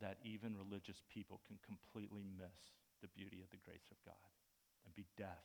that 0.00 0.16
even 0.24 0.56
religious 0.56 1.02
people 1.12 1.40
can 1.46 1.58
completely 1.60 2.24
miss 2.24 2.72
the 3.02 3.12
beauty 3.12 3.44
of 3.44 3.50
the 3.50 3.60
grace 3.64 3.84
of 3.92 4.00
God 4.04 4.32
and 4.84 4.94
be 4.96 5.04
deaf 5.16 5.44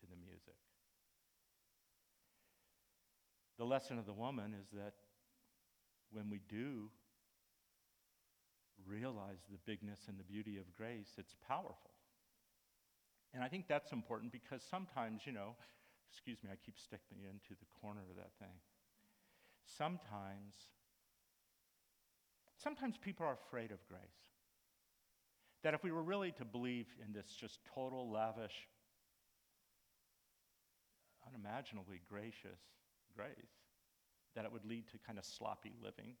to 0.00 0.06
the 0.06 0.20
music. 0.20 0.60
The 3.56 3.64
lesson 3.64 3.98
of 3.98 4.06
the 4.06 4.12
woman 4.12 4.52
is 4.52 4.68
that 4.72 4.94
when 6.10 6.28
we 6.28 6.40
do 6.48 6.90
realize 8.86 9.40
the 9.50 9.62
bigness 9.64 10.00
and 10.08 10.18
the 10.18 10.24
beauty 10.24 10.58
of 10.58 10.74
grace, 10.76 11.14
it's 11.16 11.34
powerful. 11.48 11.94
And 13.32 13.42
I 13.42 13.48
think 13.48 13.66
that's 13.66 13.92
important 13.92 14.32
because 14.32 14.62
sometimes, 14.62 15.22
you 15.24 15.32
know, 15.32 15.56
excuse 16.10 16.38
me, 16.44 16.50
I 16.52 16.56
keep 16.64 16.78
sticking 16.78 17.24
into 17.24 17.58
the 17.58 17.66
corner 17.80 18.02
of 18.10 18.16
that 18.16 18.30
thing. 18.38 18.54
Sometimes, 19.64 20.54
sometimes 22.62 22.96
people 22.96 23.26
are 23.26 23.38
afraid 23.46 23.70
of 23.70 23.86
grace. 23.88 24.00
That 25.62 25.74
if 25.74 25.82
we 25.82 25.92
were 25.92 26.02
really 26.02 26.32
to 26.32 26.44
believe 26.44 26.86
in 27.04 27.12
this 27.12 27.34
just 27.40 27.58
total, 27.74 28.10
lavish, 28.10 28.68
unimaginably 31.26 32.00
gracious 32.08 32.60
grace, 33.16 33.28
that 34.34 34.44
it 34.44 34.52
would 34.52 34.64
lead 34.64 34.88
to 34.88 34.98
kind 35.06 35.18
of 35.18 35.24
sloppy 35.24 35.72
living. 35.82 36.16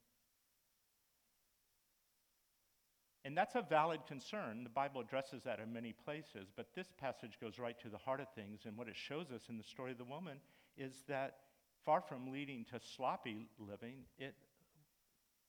And 3.24 3.36
that's 3.36 3.54
a 3.54 3.62
valid 3.62 4.00
concern. 4.06 4.64
The 4.64 4.70
Bible 4.70 5.00
addresses 5.00 5.42
that 5.44 5.58
in 5.58 5.72
many 5.72 5.92
places, 5.92 6.48
but 6.54 6.74
this 6.74 6.88
passage 6.98 7.38
goes 7.40 7.58
right 7.58 7.78
to 7.80 7.88
the 7.88 7.98
heart 7.98 8.20
of 8.20 8.28
things. 8.34 8.62
And 8.66 8.76
what 8.76 8.88
it 8.88 8.96
shows 8.96 9.30
us 9.30 9.48
in 9.48 9.56
the 9.56 9.64
story 9.64 9.92
of 9.92 9.98
the 9.98 10.04
woman 10.04 10.40
is 10.76 11.04
that 11.08 11.36
far 11.84 12.00
from 12.00 12.32
leading 12.32 12.64
to 12.72 12.80
sloppy 12.96 13.48
living, 13.58 14.04
it 14.18 14.34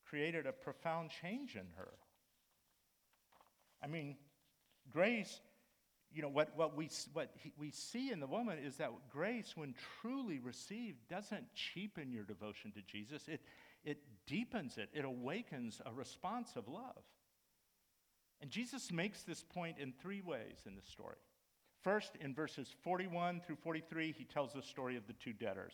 created 0.06 0.46
a 0.46 0.52
profound 0.52 1.10
change 1.10 1.56
in 1.56 1.68
her. 1.78 1.92
I 3.84 3.88
mean, 3.88 4.16
grace 4.92 5.40
you 6.16 6.22
know, 6.22 6.30
what, 6.30 6.56
what, 6.56 6.78
we, 6.78 6.90
what 7.12 7.30
he, 7.36 7.52
we 7.60 7.72
see 7.72 8.10
in 8.10 8.22
the 8.22 8.28
woman 8.28 8.58
is 8.58 8.78
that 8.78 8.90
grace, 9.12 9.52
when 9.56 9.76
truly 10.02 10.40
received, 10.40 10.98
doesn't 11.10 11.54
cheapen 11.54 12.10
your 12.10 12.24
devotion 12.24 12.72
to 12.72 12.82
Jesus. 12.82 13.28
It, 13.28 13.42
it 13.84 13.98
deepens 14.26 14.78
it, 14.78 14.90
it 14.94 15.04
awakens 15.04 15.82
a 15.86 15.94
response 15.94 16.56
of 16.56 16.70
love. 16.70 17.04
And 18.42 18.50
Jesus 18.50 18.92
makes 18.92 19.24
this 19.24 19.44
point 19.44 19.78
in 19.78 19.94
three 20.02 20.22
ways 20.22 20.64
in 20.66 20.76
the 20.76 20.82
story. 20.82 21.18
First, 21.84 22.14
in 22.22 22.34
verses 22.34 22.74
41 22.84 23.42
through 23.46 23.58
43, 23.58 24.16
he 24.18 24.24
tells 24.24 24.54
the 24.54 24.62
story 24.62 24.96
of 24.96 25.08
the 25.08 25.14
two 25.14 25.34
debtors. 25.34 25.74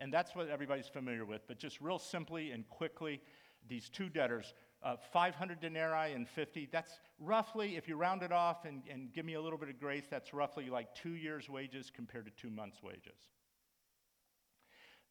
And 0.00 0.12
that's 0.12 0.34
what 0.34 0.48
everybody's 0.48 0.86
familiar 0.86 1.24
with, 1.24 1.42
but 1.48 1.58
just 1.58 1.80
real 1.80 1.98
simply 1.98 2.52
and 2.52 2.68
quickly, 2.68 3.20
these 3.68 3.88
two 3.88 4.08
debtors 4.08 4.54
uh, 4.82 4.96
500 5.12 5.60
denarii 5.60 6.12
and 6.12 6.28
50. 6.28 6.68
That's 6.70 7.00
roughly, 7.18 7.76
if 7.76 7.88
you 7.88 7.96
round 7.96 8.22
it 8.22 8.32
off 8.32 8.64
and, 8.64 8.82
and 8.90 9.12
give 9.12 9.24
me 9.24 9.34
a 9.34 9.40
little 9.40 9.58
bit 9.58 9.68
of 9.68 9.80
grace, 9.80 10.04
that's 10.08 10.32
roughly 10.32 10.70
like 10.70 10.94
two 10.94 11.14
years' 11.14 11.48
wages 11.48 11.90
compared 11.94 12.26
to 12.26 12.30
two 12.30 12.50
months' 12.50 12.82
wages. 12.82 13.30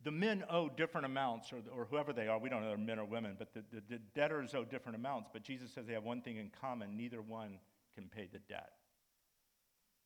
The 0.03 0.11
men 0.11 0.43
owe 0.49 0.69
different 0.69 1.05
amounts, 1.05 1.51
or, 1.51 1.57
or 1.75 1.85
whoever 1.85 2.13
they 2.13 2.27
are. 2.27 2.39
We 2.39 2.49
don't 2.49 2.61
know 2.61 2.69
they're 2.69 2.77
men 2.77 2.99
or 2.99 3.05
women, 3.05 3.35
but 3.37 3.53
the, 3.53 3.63
the, 3.73 3.81
the 3.89 3.99
debtors 4.15 4.53
owe 4.55 4.63
different 4.63 4.95
amounts. 4.95 5.29
But 5.33 5.43
Jesus 5.43 5.73
says 5.73 5.85
they 5.85 5.93
have 5.93 6.03
one 6.03 6.21
thing 6.21 6.37
in 6.37 6.51
common 6.61 6.95
neither 6.95 7.21
one 7.21 7.59
can 7.95 8.07
pay 8.07 8.29
the 8.31 8.39
debt. 8.47 8.71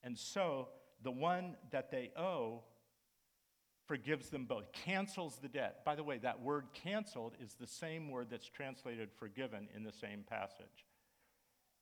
And 0.01 0.17
so 0.17 0.69
the 1.03 1.11
one 1.11 1.55
that 1.71 1.91
they 1.91 2.11
owe 2.17 2.63
forgives 3.91 4.29
them 4.29 4.45
both, 4.45 4.71
cancels 4.71 5.37
the 5.41 5.49
debt. 5.49 5.83
By 5.83 5.95
the 5.95 6.03
way, 6.03 6.17
that 6.19 6.39
word 6.39 6.67
canceled 6.73 7.33
is 7.43 7.55
the 7.59 7.67
same 7.67 8.09
word 8.09 8.27
that's 8.31 8.47
translated 8.47 9.09
forgiven 9.19 9.67
in 9.75 9.83
the 9.83 9.91
same 9.91 10.23
passage, 10.23 10.85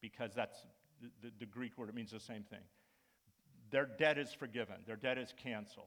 because 0.02 0.34
that's 0.34 0.64
the, 1.00 1.10
the, 1.22 1.34
the 1.42 1.46
Greek 1.46 1.78
word, 1.78 1.88
it 1.88 1.94
means 1.94 2.10
the 2.10 2.20
same 2.20 2.42
thing. 2.42 2.64
Their 3.70 3.86
debt 3.86 4.18
is 4.18 4.34
forgiven, 4.34 4.78
their 4.88 4.96
debt 4.96 5.20
is 5.20 5.36
canceled. 5.44 5.86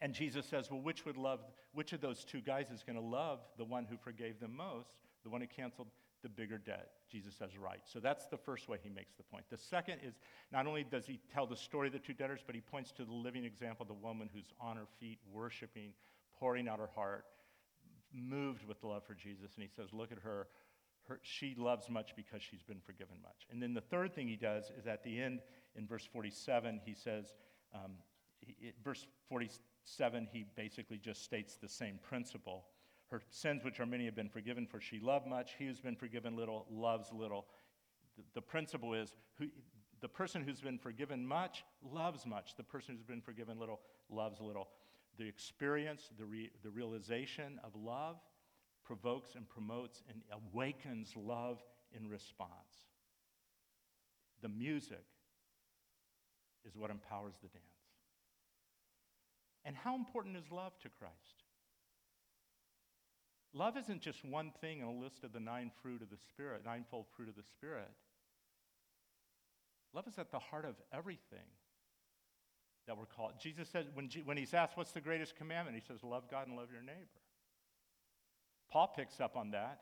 And 0.00 0.12
Jesus 0.12 0.44
says, 0.46 0.68
Well, 0.68 0.80
which 0.80 1.04
would 1.04 1.16
love, 1.16 1.38
which 1.72 1.92
of 1.92 2.00
those 2.00 2.24
two 2.24 2.40
guys 2.40 2.68
is 2.72 2.82
going 2.82 2.96
to 2.96 3.00
love 3.00 3.38
the 3.58 3.64
one 3.64 3.84
who 3.84 3.96
forgave 3.96 4.40
them 4.40 4.56
most, 4.56 4.90
the 5.22 5.30
one 5.30 5.42
who 5.42 5.46
canceled 5.46 5.86
the 6.22 6.28
bigger 6.28 6.58
debt. 6.58 6.90
Jesus 7.10 7.34
says, 7.34 7.56
right. 7.56 7.80
So 7.84 8.00
that's 8.00 8.26
the 8.26 8.36
first 8.36 8.68
way 8.68 8.78
he 8.82 8.88
makes 8.88 9.14
the 9.14 9.22
point. 9.22 9.44
The 9.50 9.58
second 9.58 10.00
is 10.04 10.14
not 10.52 10.66
only 10.66 10.84
does 10.84 11.06
he 11.06 11.20
tell 11.32 11.46
the 11.46 11.56
story 11.56 11.88
of 11.88 11.92
the 11.92 11.98
two 11.98 12.14
debtors, 12.14 12.40
but 12.44 12.54
he 12.54 12.60
points 12.60 12.92
to 12.92 13.04
the 13.04 13.12
living 13.12 13.44
example 13.44 13.84
of 13.84 13.88
the 13.88 14.06
woman 14.06 14.28
who's 14.34 14.52
on 14.60 14.76
her 14.76 14.86
feet, 14.98 15.18
worshiping, 15.32 15.92
pouring 16.38 16.68
out 16.68 16.78
her 16.78 16.90
heart, 16.94 17.24
moved 18.12 18.66
with 18.66 18.82
love 18.82 19.04
for 19.04 19.14
Jesus. 19.14 19.54
And 19.56 19.62
he 19.62 19.70
says, 19.74 19.88
look 19.92 20.12
at 20.12 20.18
her. 20.18 20.48
her 21.08 21.20
she 21.22 21.54
loves 21.56 21.88
much 21.88 22.14
because 22.16 22.42
she's 22.42 22.62
been 22.62 22.80
forgiven 22.84 23.16
much. 23.22 23.46
And 23.50 23.62
then 23.62 23.74
the 23.74 23.80
third 23.80 24.14
thing 24.14 24.28
he 24.28 24.36
does 24.36 24.70
is 24.78 24.86
at 24.86 25.04
the 25.04 25.20
end, 25.20 25.40
in 25.76 25.86
verse 25.86 26.08
47, 26.12 26.80
he 26.84 26.94
says, 26.94 27.34
um, 27.74 27.92
he, 28.40 28.72
verse 28.82 29.06
47, 29.28 30.28
he 30.32 30.46
basically 30.56 30.98
just 30.98 31.22
states 31.22 31.56
the 31.56 31.68
same 31.68 31.98
principle. 32.02 32.64
Her 33.08 33.22
sins, 33.30 33.64
which 33.64 33.78
are 33.78 33.86
many, 33.86 34.04
have 34.06 34.16
been 34.16 34.28
forgiven, 34.28 34.66
for 34.66 34.80
she 34.80 34.98
loved 34.98 35.26
much. 35.26 35.52
He 35.58 35.66
who's 35.66 35.80
been 35.80 35.96
forgiven 35.96 36.36
little 36.36 36.66
loves 36.70 37.12
little. 37.12 37.46
The, 38.16 38.24
the 38.34 38.42
principle 38.42 38.94
is 38.94 39.14
who, 39.38 39.46
the 40.00 40.08
person 40.08 40.42
who's 40.42 40.60
been 40.60 40.78
forgiven 40.78 41.26
much 41.26 41.64
loves 41.82 42.26
much. 42.26 42.56
The 42.56 42.64
person 42.64 42.96
who's 42.96 43.04
been 43.04 43.20
forgiven 43.20 43.58
little 43.58 43.80
loves 44.10 44.40
little. 44.40 44.68
The 45.18 45.26
experience, 45.26 46.10
the, 46.18 46.24
re, 46.24 46.50
the 46.62 46.70
realization 46.70 47.60
of 47.64 47.74
love 47.74 48.16
provokes 48.84 49.34
and 49.34 49.48
promotes 49.48 50.02
and 50.08 50.20
awakens 50.32 51.14
love 51.16 51.62
in 51.92 52.08
response. 52.08 52.50
The 54.42 54.48
music 54.48 55.04
is 56.66 56.76
what 56.76 56.90
empowers 56.90 57.34
the 57.42 57.48
dance. 57.48 57.64
And 59.64 59.74
how 59.74 59.96
important 59.96 60.36
is 60.36 60.50
love 60.50 60.78
to 60.80 60.88
Christ? 60.88 61.45
Love 63.56 63.78
isn't 63.78 64.02
just 64.02 64.22
one 64.22 64.52
thing 64.60 64.80
in 64.80 64.84
a 64.84 64.92
list 64.92 65.24
of 65.24 65.32
the 65.32 65.40
nine 65.40 65.70
fruit 65.82 66.02
of 66.02 66.10
the 66.10 66.18
Spirit, 66.28 66.62
ninefold 66.66 67.06
fruit 67.16 67.28
of 67.28 67.36
the 67.36 67.42
Spirit. 67.42 67.90
Love 69.94 70.06
is 70.06 70.18
at 70.18 70.30
the 70.30 70.38
heart 70.38 70.66
of 70.66 70.74
everything 70.92 71.48
that 72.86 72.98
we're 72.98 73.06
called. 73.06 73.32
Jesus 73.40 73.66
said, 73.70 73.86
when, 73.94 74.10
when 74.26 74.36
he's 74.36 74.52
asked, 74.52 74.76
What's 74.76 74.92
the 74.92 75.00
greatest 75.00 75.36
commandment? 75.36 75.74
He 75.74 75.82
says, 75.82 76.04
Love 76.04 76.24
God 76.30 76.48
and 76.48 76.56
love 76.56 76.68
your 76.70 76.82
neighbor. 76.82 77.22
Paul 78.70 78.92
picks 78.94 79.20
up 79.20 79.38
on 79.38 79.52
that. 79.52 79.80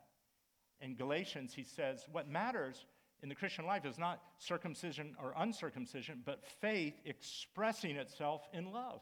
In 0.81 0.95
Galatians, 0.95 1.53
he 1.53 1.65
says, 1.65 2.07
What 2.13 2.29
matters 2.29 2.87
in 3.25 3.29
the 3.29 3.35
Christian 3.35 3.67
life 3.67 3.85
is 3.85 3.99
not 3.99 4.23
circumcision 4.39 5.17
or 5.21 5.35
uncircumcision, 5.37 6.23
but 6.25 6.45
faith 6.61 6.95
expressing 7.05 7.97
itself 7.97 8.43
in 8.53 8.71
love. 8.71 9.01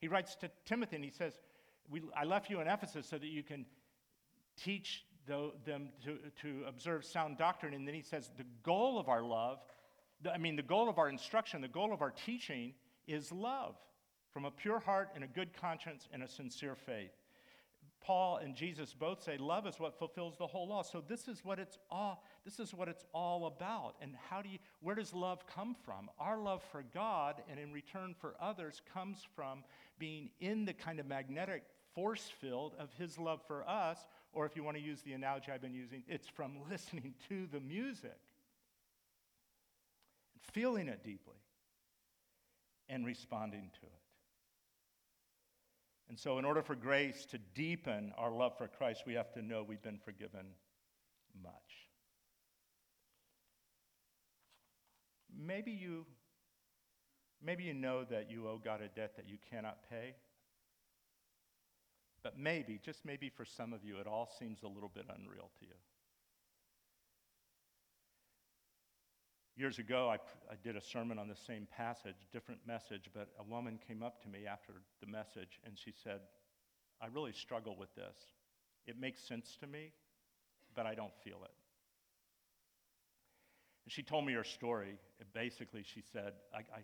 He 0.00 0.08
writes 0.08 0.34
to 0.36 0.50
Timothy 0.64 0.96
and 0.96 1.04
he 1.04 1.10
says, 1.10 1.38
I 2.16 2.24
left 2.24 2.50
you 2.50 2.60
in 2.60 2.68
Ephesus 2.68 3.06
so 3.08 3.18
that 3.18 3.26
you 3.26 3.42
can 3.42 3.66
teach 4.56 5.04
them 5.26 5.90
to, 6.04 6.18
to 6.42 6.64
observe 6.66 7.04
sound 7.04 7.36
doctrine. 7.38 7.74
And 7.74 7.86
then 7.86 7.94
he 7.94 8.02
says, 8.02 8.30
The 8.36 8.46
goal 8.62 8.98
of 8.98 9.08
our 9.08 9.22
love, 9.22 9.58
I 10.32 10.38
mean, 10.38 10.56
the 10.56 10.62
goal 10.62 10.88
of 10.88 10.98
our 10.98 11.08
instruction, 11.08 11.60
the 11.60 11.68
goal 11.68 11.92
of 11.92 12.02
our 12.02 12.10
teaching 12.10 12.74
is 13.06 13.30
love 13.30 13.76
from 14.32 14.44
a 14.44 14.50
pure 14.50 14.78
heart 14.78 15.10
and 15.14 15.24
a 15.24 15.26
good 15.26 15.52
conscience 15.58 16.08
and 16.12 16.22
a 16.22 16.28
sincere 16.28 16.74
faith. 16.74 17.10
Paul 18.00 18.38
and 18.38 18.54
Jesus 18.54 18.94
both 18.94 19.22
say 19.22 19.36
love 19.36 19.66
is 19.66 19.78
what 19.78 19.98
fulfills 19.98 20.36
the 20.38 20.46
whole 20.46 20.68
law. 20.68 20.82
So 20.82 21.02
this 21.06 21.28
is 21.28 21.44
what 21.44 21.58
it's 21.58 21.78
all 21.90 22.22
this 22.44 22.58
is 22.58 22.72
what 22.72 22.88
it's 22.88 23.04
all 23.12 23.46
about. 23.46 23.96
And 24.00 24.14
how 24.30 24.40
do 24.40 24.48
you 24.48 24.58
where 24.80 24.94
does 24.94 25.12
love 25.12 25.44
come 25.46 25.74
from? 25.84 26.08
Our 26.18 26.38
love 26.38 26.62
for 26.70 26.84
God 26.94 27.42
and 27.50 27.58
in 27.58 27.72
return 27.72 28.14
for 28.18 28.34
others 28.40 28.80
comes 28.94 29.26
from 29.34 29.64
being 29.98 30.30
in 30.40 30.64
the 30.64 30.72
kind 30.72 31.00
of 31.00 31.06
magnetic 31.06 31.64
force 31.98 32.30
field 32.40 32.74
of 32.78 32.92
his 32.96 33.18
love 33.18 33.40
for 33.48 33.68
us, 33.68 33.98
or 34.32 34.46
if 34.46 34.54
you 34.54 34.62
want 34.62 34.76
to 34.76 34.82
use 34.82 35.02
the 35.02 35.14
analogy 35.14 35.50
I've 35.50 35.60
been 35.60 35.74
using, 35.74 36.04
it's 36.06 36.28
from 36.28 36.52
listening 36.70 37.14
to 37.28 37.48
the 37.52 37.58
music, 37.58 38.20
feeling 40.52 40.86
it 40.86 41.02
deeply, 41.02 41.34
and 42.88 43.04
responding 43.04 43.70
to 43.80 43.86
it. 43.86 43.92
And 46.08 46.16
so, 46.16 46.38
in 46.38 46.44
order 46.44 46.62
for 46.62 46.76
grace 46.76 47.26
to 47.32 47.38
deepen 47.56 48.12
our 48.16 48.30
love 48.30 48.56
for 48.56 48.68
Christ, 48.68 49.02
we 49.04 49.14
have 49.14 49.32
to 49.32 49.42
know 49.42 49.64
we've 49.66 49.82
been 49.82 49.98
forgiven 49.98 50.46
much. 51.42 51.52
Maybe 55.36 55.72
you, 55.72 56.06
maybe 57.44 57.64
you 57.64 57.74
know 57.74 58.04
that 58.04 58.30
you 58.30 58.46
owe 58.46 58.60
God 58.64 58.82
a 58.82 58.88
debt 58.88 59.16
that 59.16 59.28
you 59.28 59.36
cannot 59.50 59.78
pay. 59.90 60.14
But 62.28 62.38
maybe, 62.38 62.78
just 62.84 63.06
maybe 63.06 63.30
for 63.30 63.46
some 63.46 63.72
of 63.72 63.82
you, 63.82 63.96
it 63.96 64.06
all 64.06 64.28
seems 64.38 64.62
a 64.62 64.68
little 64.68 64.90
bit 64.94 65.06
unreal 65.08 65.50
to 65.60 65.64
you. 65.64 65.72
Years 69.56 69.78
ago, 69.78 70.10
I, 70.10 70.16
I 70.52 70.56
did 70.62 70.76
a 70.76 70.82
sermon 70.82 71.18
on 71.18 71.26
the 71.26 71.36
same 71.46 71.66
passage, 71.74 72.16
different 72.30 72.60
message, 72.66 73.08
but 73.14 73.28
a 73.40 73.44
woman 73.44 73.78
came 73.88 74.02
up 74.02 74.20
to 74.24 74.28
me 74.28 74.40
after 74.46 74.74
the 75.00 75.06
message 75.06 75.58
and 75.64 75.78
she 75.78 75.90
said, 76.04 76.20
I 77.00 77.06
really 77.06 77.32
struggle 77.32 77.76
with 77.78 77.94
this. 77.94 78.16
It 78.86 79.00
makes 79.00 79.26
sense 79.26 79.56
to 79.60 79.66
me, 79.66 79.92
but 80.76 80.84
I 80.84 80.94
don't 80.94 81.16
feel 81.24 81.38
it. 81.44 81.54
And 83.86 83.92
she 83.92 84.02
told 84.02 84.26
me 84.26 84.34
her 84.34 84.44
story. 84.44 84.98
Basically, 85.32 85.82
she 85.82 86.02
said, 86.12 86.34
I, 86.52 86.58
I, 86.58 86.82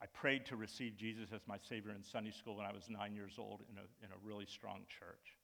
I, 0.00 0.06
prayed 0.06 0.46
to 0.46 0.56
receive 0.56 0.96
Jesus 0.96 1.30
as 1.34 1.40
my 1.46 1.56
Savior 1.68 1.92
in 1.92 2.02
Sunday 2.02 2.30
school 2.30 2.56
when 2.56 2.66
I 2.66 2.72
was 2.72 2.84
nine 2.88 3.14
years 3.14 3.34
old 3.38 3.62
in 3.70 3.78
a, 3.78 4.04
in 4.04 4.12
a 4.12 4.26
really 4.26 4.46
strong 4.46 4.80
church. 4.88 5.36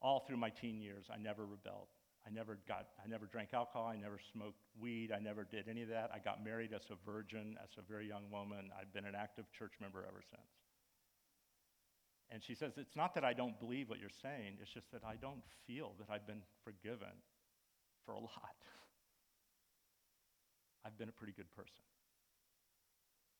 All 0.00 0.20
through 0.20 0.36
my 0.36 0.50
teen 0.50 0.80
years, 0.80 1.06
I 1.12 1.16
never 1.16 1.44
rebelled. 1.44 1.88
I 2.26 2.30
never 2.30 2.58
got, 2.66 2.88
I 3.02 3.08
never 3.08 3.26
drank 3.26 3.54
alcohol. 3.54 3.86
I 3.86 3.96
never 3.96 4.18
smoked 4.32 4.58
weed. 4.80 5.12
I 5.12 5.20
never 5.20 5.44
did 5.44 5.68
any 5.68 5.82
of 5.82 5.88
that. 5.90 6.10
I 6.12 6.18
got 6.18 6.44
married 6.44 6.72
as 6.74 6.82
a 6.90 6.96
virgin, 7.08 7.56
as 7.62 7.70
a 7.78 7.82
very 7.82 8.08
young 8.08 8.30
woman. 8.32 8.70
I've 8.78 8.92
been 8.92 9.04
an 9.04 9.14
active 9.14 9.44
church 9.52 9.74
member 9.80 10.04
ever 10.06 10.22
since. 10.28 10.50
And 12.30 12.42
she 12.42 12.54
says, 12.54 12.72
It's 12.76 12.96
not 12.96 13.14
that 13.14 13.24
I 13.24 13.32
don't 13.32 13.58
believe 13.60 13.88
what 13.88 14.00
you're 14.00 14.10
saying, 14.22 14.58
it's 14.60 14.72
just 14.72 14.90
that 14.90 15.04
I 15.06 15.14
don't 15.14 15.44
feel 15.66 15.92
that 16.00 16.10
I've 16.12 16.26
been 16.26 16.42
forgiven 16.64 17.22
for 18.04 18.14
a 18.14 18.18
lot. 18.18 18.32
I've 20.84 20.98
been 20.98 21.08
a 21.08 21.12
pretty 21.12 21.32
good 21.32 21.50
person. 21.54 21.82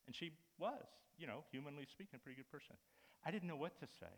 And 0.06 0.14
she 0.14 0.32
was, 0.58 0.86
you 1.18 1.26
know, 1.26 1.44
humanly 1.50 1.86
speaking, 1.90 2.16
a 2.16 2.18
pretty 2.18 2.36
good 2.36 2.50
person. 2.50 2.76
I 3.24 3.30
didn't 3.30 3.48
know 3.48 3.56
what 3.56 3.78
to 3.80 3.86
say. 3.86 4.12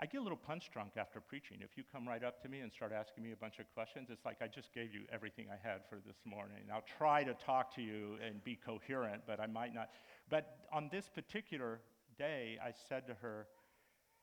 I 0.00 0.06
get 0.06 0.18
a 0.18 0.22
little 0.22 0.36
punch 0.36 0.70
drunk 0.72 0.92
after 0.96 1.20
preaching. 1.20 1.58
If 1.60 1.76
you 1.76 1.84
come 1.90 2.06
right 2.06 2.22
up 2.24 2.42
to 2.42 2.48
me 2.48 2.60
and 2.60 2.72
start 2.72 2.92
asking 2.92 3.22
me 3.22 3.32
a 3.32 3.36
bunch 3.36 3.60
of 3.60 3.66
questions, 3.74 4.08
it's 4.10 4.24
like 4.24 4.42
I 4.42 4.48
just 4.48 4.74
gave 4.74 4.92
you 4.92 5.02
everything 5.12 5.46
I 5.48 5.66
had 5.66 5.82
for 5.88 6.00
this 6.04 6.16
morning. 6.24 6.64
I'll 6.72 6.84
try 6.98 7.22
to 7.22 7.32
talk 7.34 7.74
to 7.76 7.82
you 7.82 8.18
and 8.24 8.42
be 8.42 8.56
coherent, 8.56 9.22
but 9.26 9.38
I 9.38 9.46
might 9.46 9.72
not. 9.72 9.90
But 10.28 10.66
on 10.72 10.88
this 10.90 11.08
particular 11.08 11.80
day, 12.18 12.58
I 12.62 12.72
said 12.88 13.06
to 13.06 13.14
her, 13.14 13.46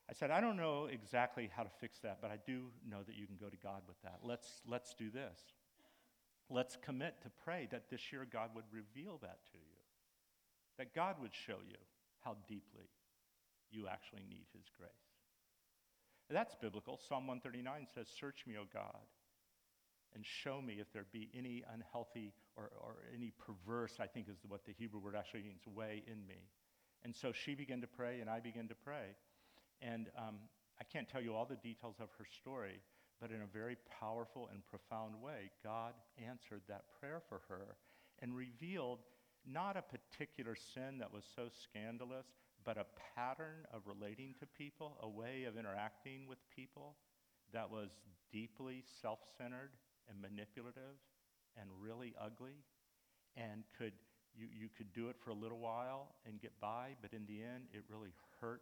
I 0.09 0.13
said, 0.13 0.29
I 0.29 0.41
don't 0.41 0.57
know 0.57 0.89
exactly 0.91 1.49
how 1.55 1.63
to 1.63 1.69
fix 1.79 1.99
that, 1.99 2.17
but 2.21 2.31
I 2.31 2.37
do 2.45 2.65
know 2.87 3.01
that 3.07 3.15
you 3.15 3.25
can 3.25 3.37
go 3.39 3.47
to 3.47 3.57
God 3.57 3.81
with 3.87 4.01
that. 4.03 4.19
Let's, 4.23 4.61
let's 4.67 4.93
do 4.93 5.09
this. 5.09 5.39
Let's 6.49 6.75
commit 6.75 7.21
to 7.21 7.29
pray 7.45 7.69
that 7.71 7.89
this 7.89 8.11
year 8.11 8.27
God 8.29 8.49
would 8.55 8.65
reveal 8.71 9.19
that 9.21 9.39
to 9.53 9.57
you, 9.57 9.70
that 10.81 10.95
God 10.95 11.17
would 11.21 11.29
show 11.45 11.61
you 11.69 11.77
how 12.25 12.35
deeply 12.47 12.89
you 13.69 13.87
actually 13.87 14.25
need 14.27 14.47
His 14.51 14.65
grace. 14.75 14.89
That's 16.27 16.55
biblical. 16.55 16.99
Psalm 17.07 17.27
139 17.27 17.85
says, 17.93 18.07
Search 18.19 18.45
me, 18.47 18.55
O 18.57 18.63
God, 18.73 19.05
and 20.15 20.25
show 20.25 20.59
me 20.59 20.77
if 20.79 20.91
there 20.91 21.05
be 21.13 21.29
any 21.37 21.63
unhealthy 21.71 22.33
or, 22.57 22.71
or 22.81 22.95
any 23.15 23.31
perverse, 23.37 23.97
I 23.99 24.07
think 24.07 24.27
is 24.27 24.37
what 24.47 24.65
the 24.65 24.73
Hebrew 24.73 24.99
word 24.99 25.15
actually 25.15 25.43
means, 25.43 25.61
way 25.67 26.01
in 26.07 26.25
me. 26.25 26.49
And 27.03 27.15
so 27.15 27.31
she 27.31 27.53
began 27.53 27.79
to 27.81 27.87
pray, 27.87 28.19
and 28.19 28.27
I 28.27 28.39
began 28.39 28.67
to 28.69 28.75
pray. 28.75 29.13
And 29.83 30.07
um, 30.17 30.37
I 30.79 30.83
can't 30.91 31.07
tell 31.07 31.21
you 31.21 31.35
all 31.35 31.45
the 31.45 31.61
details 31.61 31.97
of 32.01 32.09
her 32.17 32.25
story, 32.41 32.81
but 33.19 33.29
in 33.29 33.43
a 33.43 33.53
very 33.53 33.77
powerful 33.99 34.49
and 34.51 34.65
profound 34.65 35.13
way, 35.21 35.51
God 35.63 35.93
answered 36.27 36.61
that 36.69 36.85
prayer 36.99 37.21
for 37.29 37.41
her 37.49 37.75
and 38.17 38.35
revealed 38.35 38.99
not 39.45 39.77
a 39.77 39.81
particular 39.81 40.55
sin 40.55 40.99
that 40.99 41.13
was 41.13 41.23
so 41.35 41.49
scandalous, 41.63 42.25
but 42.63 42.77
a 42.77 42.85
pattern 43.15 43.65
of 43.73 43.81
relating 43.85 44.35
to 44.39 44.45
people, 44.45 44.97
a 45.01 45.09
way 45.09 45.45
of 45.45 45.57
interacting 45.57 46.27
with 46.27 46.37
people 46.55 46.95
that 47.53 47.69
was 47.69 47.89
deeply 48.31 48.83
self 49.01 49.19
centered 49.37 49.71
and 50.09 50.21
manipulative 50.21 50.97
and 51.57 51.69
really 51.81 52.13
ugly 52.19 52.63
and 53.37 53.63
could 53.77 53.93
you, 54.35 54.47
you 54.47 54.69
could 54.77 54.93
do 54.93 55.09
it 55.09 55.15
for 55.23 55.31
a 55.31 55.35
little 55.35 55.59
while 55.59 56.15
and 56.25 56.39
get 56.39 56.53
by, 56.61 56.95
but 57.01 57.11
in 57.13 57.25
the 57.25 57.43
end, 57.43 57.65
it 57.73 57.83
really 57.89 58.13
hurt 58.39 58.61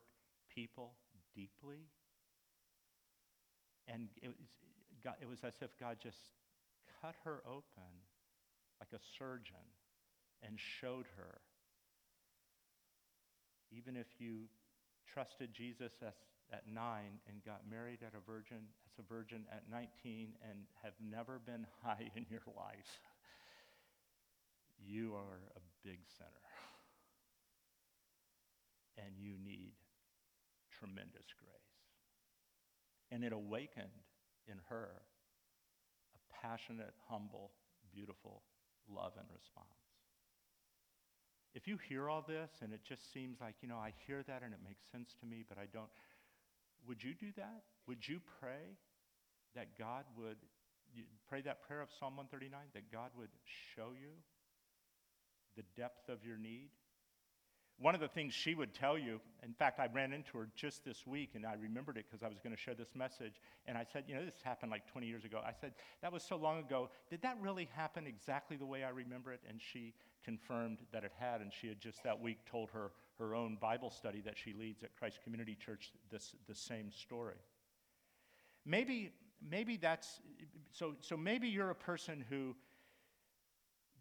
people 0.53 0.93
deeply. 1.35 1.85
And 3.87 4.09
it 4.21 4.29
was, 4.29 4.37
it 5.21 5.27
was 5.27 5.39
as 5.43 5.53
if 5.61 5.77
God 5.79 5.97
just 6.01 6.17
cut 7.01 7.15
her 7.23 7.41
open 7.45 8.05
like 8.79 8.89
a 8.93 9.01
surgeon 9.17 9.65
and 10.43 10.57
showed 10.57 11.05
her 11.17 11.41
even 13.71 13.95
if 13.95 14.07
you 14.17 14.49
trusted 15.05 15.53
Jesus 15.53 15.93
as, 16.05 16.13
at 16.51 16.63
nine 16.67 17.21
and 17.27 17.43
got 17.45 17.61
married 17.69 17.99
at 18.01 18.13
a 18.17 18.23
virgin, 18.25 18.57
as 18.85 18.93
a 18.97 19.07
virgin 19.07 19.45
at 19.51 19.63
19 19.69 20.33
and 20.49 20.59
have 20.83 20.93
never 20.99 21.39
been 21.39 21.65
high 21.83 22.09
in 22.15 22.25
your 22.29 22.41
life, 22.57 22.99
you 24.79 25.13
are 25.13 25.39
a 25.55 25.61
big 25.83 25.99
sinner. 26.17 26.29
And 28.97 29.15
you 29.17 29.33
need 29.43 29.73
tremendous 30.77 31.29
grace. 31.39 31.77
And 33.11 33.23
it 33.23 33.31
awakened 33.31 34.03
in 34.47 34.55
her 34.69 34.89
a 36.15 36.19
passionate, 36.41 36.93
humble, 37.07 37.51
beautiful 37.93 38.41
love 38.89 39.13
and 39.17 39.27
response. 39.31 39.88
If 41.55 41.67
you 41.67 41.77
hear 41.77 42.09
all 42.09 42.23
this 42.27 42.51
and 42.61 42.73
it 42.73 42.81
just 42.87 43.11
seems 43.11 43.41
like, 43.41 43.55
you 43.61 43.67
know, 43.67 43.77
I 43.77 43.93
hear 44.05 44.23
that 44.23 44.43
and 44.43 44.53
it 44.53 44.59
makes 44.63 44.83
sense 44.91 45.15
to 45.21 45.25
me, 45.25 45.43
but 45.47 45.57
I 45.57 45.65
don't, 45.71 45.89
would 46.87 47.03
you 47.03 47.13
do 47.13 47.27
that? 47.37 47.63
Would 47.87 48.07
you 48.07 48.19
pray 48.39 48.77
that 49.55 49.77
God 49.77 50.05
would, 50.17 50.37
pray 51.27 51.41
that 51.41 51.67
prayer 51.67 51.81
of 51.81 51.89
Psalm 51.99 52.17
139, 52.17 52.59
that 52.73 52.91
God 52.91 53.09
would 53.17 53.29
show 53.75 53.89
you 53.99 54.13
the 55.57 55.63
depth 55.75 56.07
of 56.07 56.23
your 56.23 56.37
need? 56.37 56.69
One 57.79 57.95
of 57.95 58.01
the 58.01 58.09
things 58.09 58.33
she 58.33 58.55
would 58.55 58.73
tell 58.73 58.97
you, 58.97 59.21
in 59.41 59.53
fact, 59.53 59.79
I 59.79 59.87
ran 59.93 60.11
into 60.11 60.37
her 60.37 60.49
just 60.53 60.83
this 60.83 61.07
week 61.07 61.31
and 61.35 61.45
I 61.45 61.53
remembered 61.53 61.95
it 61.95 62.05
because 62.09 62.23
I 62.23 62.27
was 62.27 62.37
going 62.37 62.53
to 62.53 62.61
share 62.61 62.75
this 62.75 62.93
message. 62.93 63.39
And 63.65 63.77
I 63.77 63.85
said, 63.91 64.03
You 64.05 64.15
know, 64.15 64.25
this 64.25 64.41
happened 64.43 64.69
like 64.69 64.85
20 64.91 65.07
years 65.07 65.23
ago. 65.23 65.39
I 65.45 65.53
said, 65.59 65.71
That 66.01 66.11
was 66.11 66.21
so 66.21 66.35
long 66.35 66.59
ago. 66.59 66.89
Did 67.09 67.21
that 67.21 67.37
really 67.41 67.69
happen 67.73 68.05
exactly 68.05 68.57
the 68.57 68.65
way 68.65 68.83
I 68.83 68.89
remember 68.89 69.31
it? 69.31 69.39
And 69.47 69.61
she 69.61 69.93
confirmed 70.23 70.79
that 70.91 71.03
it 71.03 71.11
had. 71.19 71.41
And 71.41 71.51
she 71.53 71.67
had 71.67 71.79
just 71.79 72.03
that 72.03 72.19
week 72.19 72.39
told 72.49 72.69
her, 72.71 72.91
her 73.17 73.35
own 73.35 73.57
Bible 73.59 73.89
study 73.89 74.21
that 74.21 74.37
she 74.37 74.53
leads 74.53 74.83
at 74.83 74.95
Christ 74.95 75.19
Community 75.23 75.55
Church 75.55 75.91
this, 76.11 76.35
the 76.47 76.55
same 76.55 76.91
story. 76.91 77.35
Maybe, 78.65 79.11
maybe 79.47 79.77
that's, 79.77 80.21
so, 80.71 80.95
so 81.01 81.17
maybe 81.17 81.47
you're 81.47 81.71
a 81.71 81.75
person 81.75 82.23
who 82.29 82.55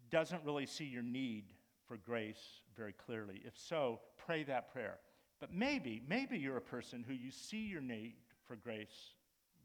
doesn't 0.09 0.43
really 0.43 0.65
see 0.65 0.85
your 0.85 1.03
need 1.03 1.45
for 1.87 1.97
grace 1.97 2.61
very 2.75 2.93
clearly. 2.93 3.41
If 3.45 3.57
so, 3.57 3.99
pray 4.17 4.43
that 4.43 4.71
prayer. 4.71 4.99
But 5.39 5.53
maybe, 5.53 6.01
maybe 6.07 6.37
you're 6.37 6.57
a 6.57 6.61
person 6.61 7.03
who 7.07 7.13
you 7.13 7.31
see 7.31 7.67
your 7.67 7.81
need 7.81 8.13
for 8.45 8.55
grace 8.55 9.13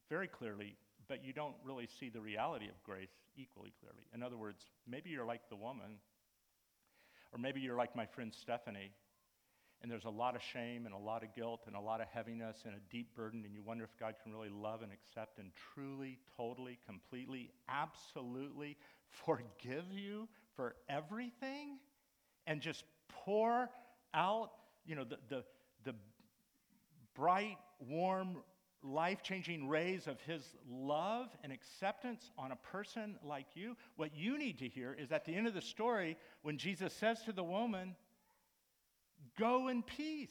very 0.08 0.28
clearly, 0.28 0.76
but 1.08 1.24
you 1.24 1.32
don't 1.32 1.54
really 1.64 1.88
see 1.98 2.08
the 2.08 2.20
reality 2.20 2.66
of 2.66 2.82
grace 2.82 3.10
equally 3.36 3.72
clearly. 3.80 4.04
In 4.14 4.22
other 4.22 4.36
words, 4.36 4.66
maybe 4.86 5.10
you're 5.10 5.24
like 5.24 5.48
the 5.48 5.56
woman, 5.56 5.98
or 7.34 7.38
maybe 7.38 7.60
you're 7.60 7.76
like 7.76 7.96
my 7.96 8.06
friend 8.06 8.32
Stephanie, 8.32 8.92
and 9.82 9.90
there's 9.90 10.04
a 10.04 10.10
lot 10.10 10.34
of 10.36 10.42
shame 10.42 10.86
and 10.86 10.94
a 10.94 10.98
lot 10.98 11.22
of 11.22 11.34
guilt 11.34 11.64
and 11.66 11.74
a 11.74 11.80
lot 11.80 12.00
of 12.00 12.06
heaviness 12.06 12.62
and 12.64 12.74
a 12.74 12.78
deep 12.90 13.14
burden, 13.14 13.42
and 13.44 13.54
you 13.54 13.62
wonder 13.62 13.84
if 13.84 13.90
God 13.98 14.14
can 14.22 14.32
really 14.32 14.48
love 14.48 14.82
and 14.82 14.92
accept 14.92 15.38
and 15.38 15.50
truly, 15.74 16.18
totally, 16.36 16.78
completely, 16.86 17.50
absolutely 17.68 18.76
forgive 19.10 19.84
you 19.92 20.28
for 20.56 20.74
everything 20.88 21.78
and 22.46 22.60
just 22.60 22.84
pour 23.08 23.68
out, 24.14 24.50
you 24.86 24.94
know, 24.94 25.04
the, 25.04 25.18
the, 25.28 25.44
the 25.84 25.94
bright, 27.14 27.58
warm, 27.80 28.38
life 28.84 29.22
changing 29.22 29.68
rays 29.68 30.06
of 30.06 30.20
his 30.20 30.42
love 30.70 31.28
and 31.42 31.52
acceptance 31.52 32.30
on 32.38 32.52
a 32.52 32.56
person 32.56 33.16
like 33.24 33.46
you. 33.54 33.76
What 33.96 34.14
you 34.14 34.38
need 34.38 34.58
to 34.58 34.68
hear 34.68 34.94
is 34.98 35.10
at 35.10 35.24
the 35.24 35.34
end 35.34 35.46
of 35.46 35.54
the 35.54 35.62
story, 35.62 36.16
when 36.42 36.58
Jesus 36.58 36.92
says 36.92 37.22
to 37.22 37.32
the 37.32 37.42
woman, 37.42 37.96
Go 39.38 39.68
in 39.68 39.82
peace. 39.82 40.30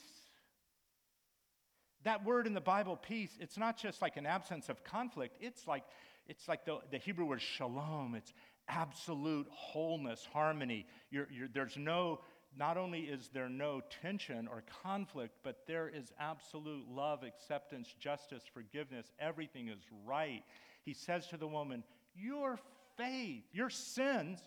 That 2.03 2.23
word 2.23 2.47
in 2.47 2.53
the 2.53 2.61
Bible, 2.61 2.95
peace, 2.95 3.31
it's 3.39 3.57
not 3.57 3.77
just 3.77 4.01
like 4.01 4.17
an 4.17 4.25
absence 4.25 4.69
of 4.69 4.83
conflict. 4.83 5.37
It's 5.39 5.67
like, 5.67 5.83
it's 6.27 6.47
like 6.47 6.65
the, 6.65 6.79
the 6.91 6.97
Hebrew 6.97 7.25
word 7.25 7.41
shalom. 7.41 8.15
It's 8.15 8.33
absolute 8.67 9.47
wholeness, 9.49 10.27
harmony. 10.31 10.85
You're, 11.09 11.27
you're, 11.31 11.47
there's 11.47 11.77
no 11.77 12.19
not 12.57 12.77
only 12.77 13.01
is 13.01 13.29
there 13.33 13.49
no 13.49 13.81
tension 14.01 14.47
or 14.47 14.63
conflict, 14.83 15.33
but 15.43 15.63
there 15.67 15.89
is 15.89 16.11
absolute 16.19 16.87
love, 16.89 17.23
acceptance, 17.23 17.93
justice, 17.99 18.43
forgiveness. 18.53 19.11
Everything 19.19 19.69
is 19.69 19.79
right. 20.05 20.43
He 20.83 20.93
says 20.93 21.27
to 21.27 21.37
the 21.37 21.47
woman, 21.47 21.83
Your 22.15 22.59
faith, 22.97 23.43
your 23.51 23.69
sins 23.69 24.39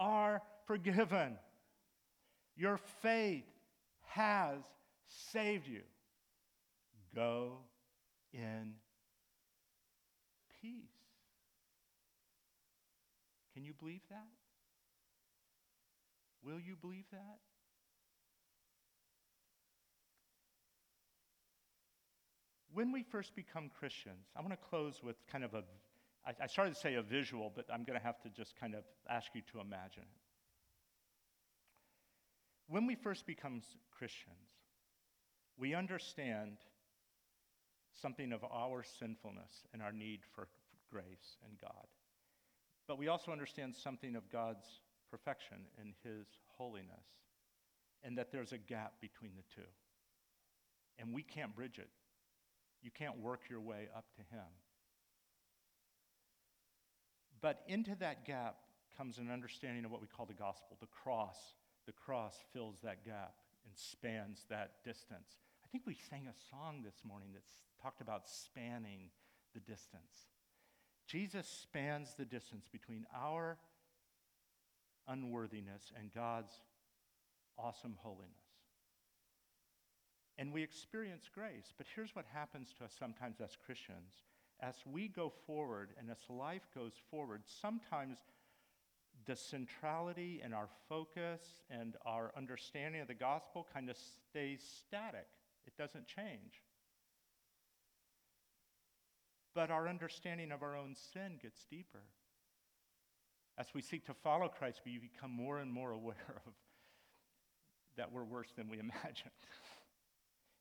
are 0.00 0.42
forgiven. 0.66 1.38
Your 2.56 2.78
faith 3.00 3.44
has 4.08 4.58
saved 5.32 5.68
you. 5.68 5.82
Go 7.14 7.58
in 8.32 8.74
peace. 10.60 10.72
Can 13.54 13.64
you 13.64 13.74
believe 13.78 14.02
that? 14.10 14.26
Will 16.42 16.58
you 16.58 16.74
believe 16.80 17.04
that? 17.12 17.38
When 22.74 22.90
we 22.92 23.02
first 23.02 23.34
become 23.34 23.70
Christians, 23.78 24.26
I 24.36 24.40
want 24.40 24.52
to 24.52 24.68
close 24.68 25.02
with 25.02 25.16
kind 25.30 25.44
of 25.44 25.54
a, 25.54 25.62
I, 26.26 26.44
I 26.44 26.46
started 26.46 26.74
to 26.74 26.80
say 26.80 26.94
a 26.94 27.02
visual, 27.02 27.52
but 27.54 27.66
I'm 27.72 27.84
going 27.84 27.98
to 27.98 28.04
have 28.04 28.20
to 28.22 28.30
just 28.30 28.58
kind 28.58 28.74
of 28.74 28.84
ask 29.10 29.28
you 29.34 29.42
to 29.52 29.60
imagine 29.60 30.02
it. 30.02 30.22
When 32.68 32.86
we 32.86 32.94
first 32.94 33.26
become 33.26 33.60
Christians, 33.90 34.48
we 35.58 35.74
understand 35.74 36.56
something 38.00 38.32
of 38.32 38.42
our 38.44 38.82
sinfulness 38.98 39.66
and 39.74 39.82
our 39.82 39.92
need 39.92 40.20
for 40.34 40.48
grace 40.90 41.36
and 41.46 41.58
God. 41.60 41.86
But 42.88 42.98
we 42.98 43.08
also 43.08 43.32
understand 43.32 43.74
something 43.74 44.16
of 44.16 44.30
God's 44.30 44.64
perfection 45.10 45.58
and 45.78 45.92
His 46.02 46.26
holiness, 46.56 47.04
and 48.02 48.16
that 48.16 48.32
there's 48.32 48.52
a 48.52 48.58
gap 48.58 48.94
between 49.00 49.32
the 49.36 49.44
two. 49.54 49.68
And 50.98 51.12
we 51.12 51.22
can't 51.22 51.54
bridge 51.54 51.78
it. 51.78 51.90
You 52.82 52.90
can't 52.90 53.18
work 53.18 53.42
your 53.48 53.60
way 53.60 53.88
up 53.96 54.06
to 54.16 54.22
Him. 54.34 54.46
But 57.40 57.62
into 57.66 57.94
that 57.96 58.24
gap 58.24 58.56
comes 58.96 59.18
an 59.18 59.30
understanding 59.30 59.84
of 59.84 59.90
what 59.90 60.00
we 60.00 60.06
call 60.06 60.26
the 60.26 60.32
gospel. 60.32 60.76
The 60.80 60.86
cross, 60.86 61.36
the 61.86 61.92
cross 61.92 62.36
fills 62.52 62.76
that 62.82 63.04
gap 63.04 63.34
and 63.64 63.74
spans 63.76 64.44
that 64.50 64.84
distance. 64.84 65.38
I 65.64 65.68
think 65.68 65.84
we 65.86 65.96
sang 66.10 66.28
a 66.28 66.50
song 66.50 66.82
this 66.84 67.00
morning 67.04 67.28
that 67.34 67.42
talked 67.82 68.00
about 68.00 68.28
spanning 68.28 69.10
the 69.54 69.60
distance. 69.60 70.28
Jesus 71.06 71.46
spans 71.46 72.14
the 72.14 72.24
distance 72.24 72.66
between 72.70 73.06
our 73.16 73.58
unworthiness 75.08 75.92
and 75.98 76.12
God's 76.12 76.52
awesome 77.58 77.96
holiness 78.02 78.41
and 80.38 80.52
we 80.52 80.62
experience 80.62 81.28
grace. 81.32 81.72
But 81.76 81.86
here's 81.94 82.14
what 82.14 82.24
happens 82.32 82.74
to 82.78 82.84
us 82.84 82.94
sometimes 82.98 83.40
as 83.40 83.56
Christians. 83.64 84.24
As 84.60 84.76
we 84.86 85.08
go 85.08 85.32
forward 85.46 85.90
and 85.98 86.10
as 86.10 86.18
life 86.28 86.68
goes 86.74 86.92
forward, 87.10 87.42
sometimes 87.60 88.18
the 89.26 89.36
centrality 89.36 90.40
and 90.42 90.54
our 90.54 90.68
focus 90.88 91.40
and 91.70 91.96
our 92.06 92.32
understanding 92.36 93.00
of 93.00 93.08
the 93.08 93.14
gospel 93.14 93.66
kind 93.72 93.90
of 93.90 93.96
stays 93.96 94.60
static, 94.78 95.26
it 95.66 95.76
doesn't 95.76 96.06
change. 96.06 96.62
But 99.54 99.70
our 99.70 99.88
understanding 99.88 100.50
of 100.50 100.62
our 100.62 100.76
own 100.76 100.94
sin 101.12 101.38
gets 101.42 101.64
deeper. 101.70 102.02
As 103.58 103.66
we 103.74 103.82
seek 103.82 104.06
to 104.06 104.14
follow 104.14 104.48
Christ, 104.48 104.80
we 104.84 104.98
become 104.98 105.30
more 105.30 105.58
and 105.58 105.70
more 105.70 105.90
aware 105.90 106.14
of 106.46 106.52
that 107.96 108.10
we're 108.10 108.24
worse 108.24 108.52
than 108.56 108.68
we 108.68 108.78
imagined. 108.80 109.30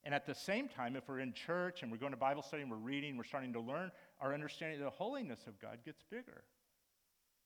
And 0.04 0.16
at 0.16 0.26
the 0.26 0.34
same 0.34 0.68
time, 0.68 0.96
if 0.96 1.08
we're 1.08 1.20
in 1.20 1.34
church 1.34 1.84
and 1.84 1.92
we're 1.92 1.98
going 1.98 2.12
to 2.12 2.18
Bible 2.18 2.42
study 2.42 2.64
and 2.64 2.72
we're 2.72 2.78
reading, 2.78 3.18
we're 3.18 3.24
starting 3.24 3.54
to 3.54 3.60
learn, 3.60 3.92
our 4.20 4.34
understanding 4.34 4.80
of 4.80 4.86
the 4.86 4.90
holiness 4.90 5.42
of 5.48 5.60
God 5.60 5.78
gets 5.86 6.04
bigger. 6.10 6.44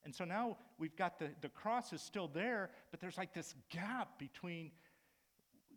And 0.05 0.15
so 0.15 0.23
now 0.23 0.57
we've 0.77 0.95
got 0.95 1.19
the, 1.19 1.29
the 1.41 1.49
cross 1.49 1.91
is 1.91 2.01
still 2.01 2.27
there, 2.27 2.69
but 2.91 3.01
there's 3.01 3.17
like 3.17 3.33
this 3.33 3.55
gap 3.71 4.19
between, 4.19 4.71